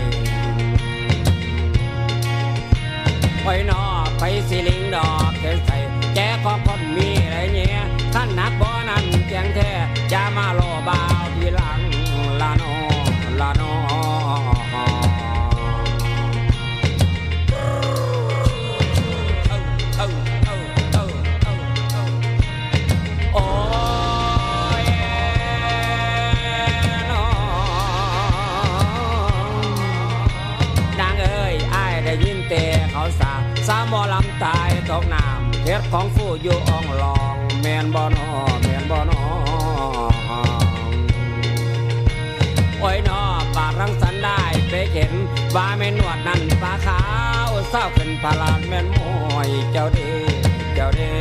[3.44, 3.84] ไว้นอ
[4.20, 5.78] ไปสิลิงดอกเกใส่
[6.16, 7.10] แกของคนมี
[8.36, 9.72] หนักบ่นั้นเจียงแท้
[10.10, 11.80] อย่ามาโลบาวทีหลัง
[12.42, 12.64] ลาโน
[13.42, 13.64] ลาโน
[23.34, 23.46] โอ้
[24.82, 24.84] ย
[27.12, 27.26] น้อ
[29.48, 29.52] ง
[31.00, 33.34] นางเอ้ยอ้ายได้ยินแต่เขาสา
[33.68, 37.35] สามหมอลำตายตกน้ำเฮ็ดของฟูอยู่อ่องลอง
[37.68, 38.30] แมนบ่นอ
[38.64, 39.22] แมนบ่นอ
[42.80, 43.22] โอ้ยนอ
[43.56, 45.12] ปากรังสันได้ไปเห็น
[45.56, 47.02] ว่าแม่นวดนั่นปลาขา
[47.48, 49.00] วเศร้าขึ้นพลานแม่นม
[49.36, 50.12] วยเจ้าเด้
[50.74, 51.14] เจ้าเด้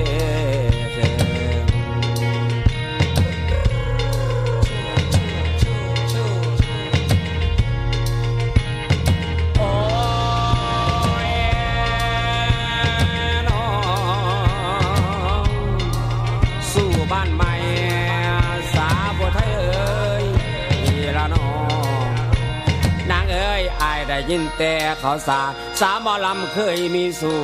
[24.30, 25.40] ยินแต่เขาสา
[25.80, 27.40] สามหมอลำเคยมีสู่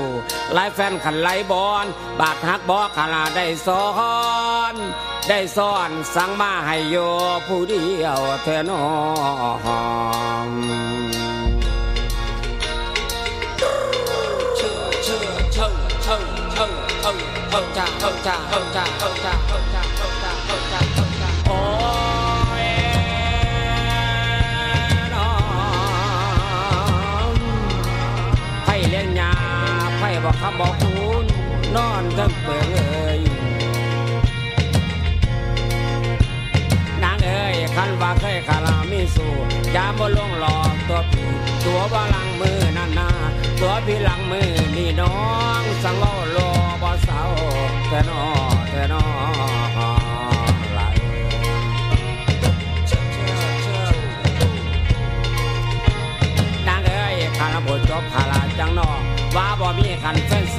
[0.54, 1.84] หลายแฟนขันไหลบอน
[2.20, 3.86] บาดหักบอขนาดได้สอ
[4.72, 4.74] น
[5.28, 6.96] ได้สอนสั่งมาให้โย
[7.46, 8.84] ผู้เดียวเทนอ
[10.46, 10.48] ง
[19.48, 31.24] โบอกคำบอกคุณ
[31.76, 33.20] นอนทั้งเปิงเอ้ย
[37.02, 39.32] นางเอ้ยคันว่าเคยคารามีสู่
[39.74, 41.24] ยามบ่ลงหลอกตัวผี
[41.64, 43.08] ตัวบ่หลังมือนานา
[43.60, 45.16] ตัวพี่หลังมือนี่น้อ
[45.60, 46.38] งสังโลโล
[46.82, 47.22] บ่เศร้า
[47.88, 48.22] แต่นอ
[48.70, 49.04] แต่นอ
[59.36, 60.58] ว่าบ่มีขันเส้นโซ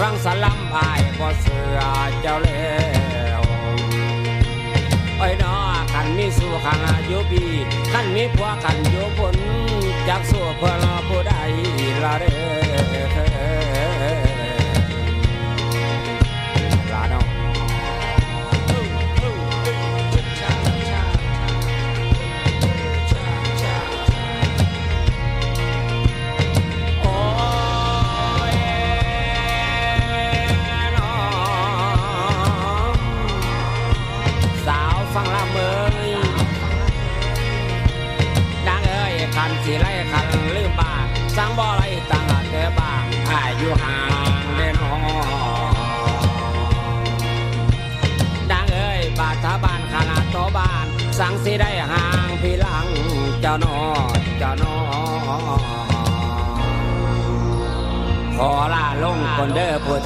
[0.00, 1.78] รังสลัมพายบ่เสือ
[2.20, 2.74] เจ้าแล้
[3.38, 3.40] ว
[5.18, 5.54] ไอ้นอ
[5.92, 7.42] ขันมีสู่ขันอายุปี
[7.92, 9.36] ขันมีผัวขันอยู่ผล
[10.08, 11.32] จากสู่เพื่อรอผู้ใด
[12.02, 12.36] ละเด้
[13.76, 13.79] อ
[51.20, 52.86] สังสิได้ห่างพี่หลัง
[53.44, 53.78] จะนอ
[54.40, 54.74] จะนอ
[58.36, 59.96] ขอลาลงคนเด้อผู้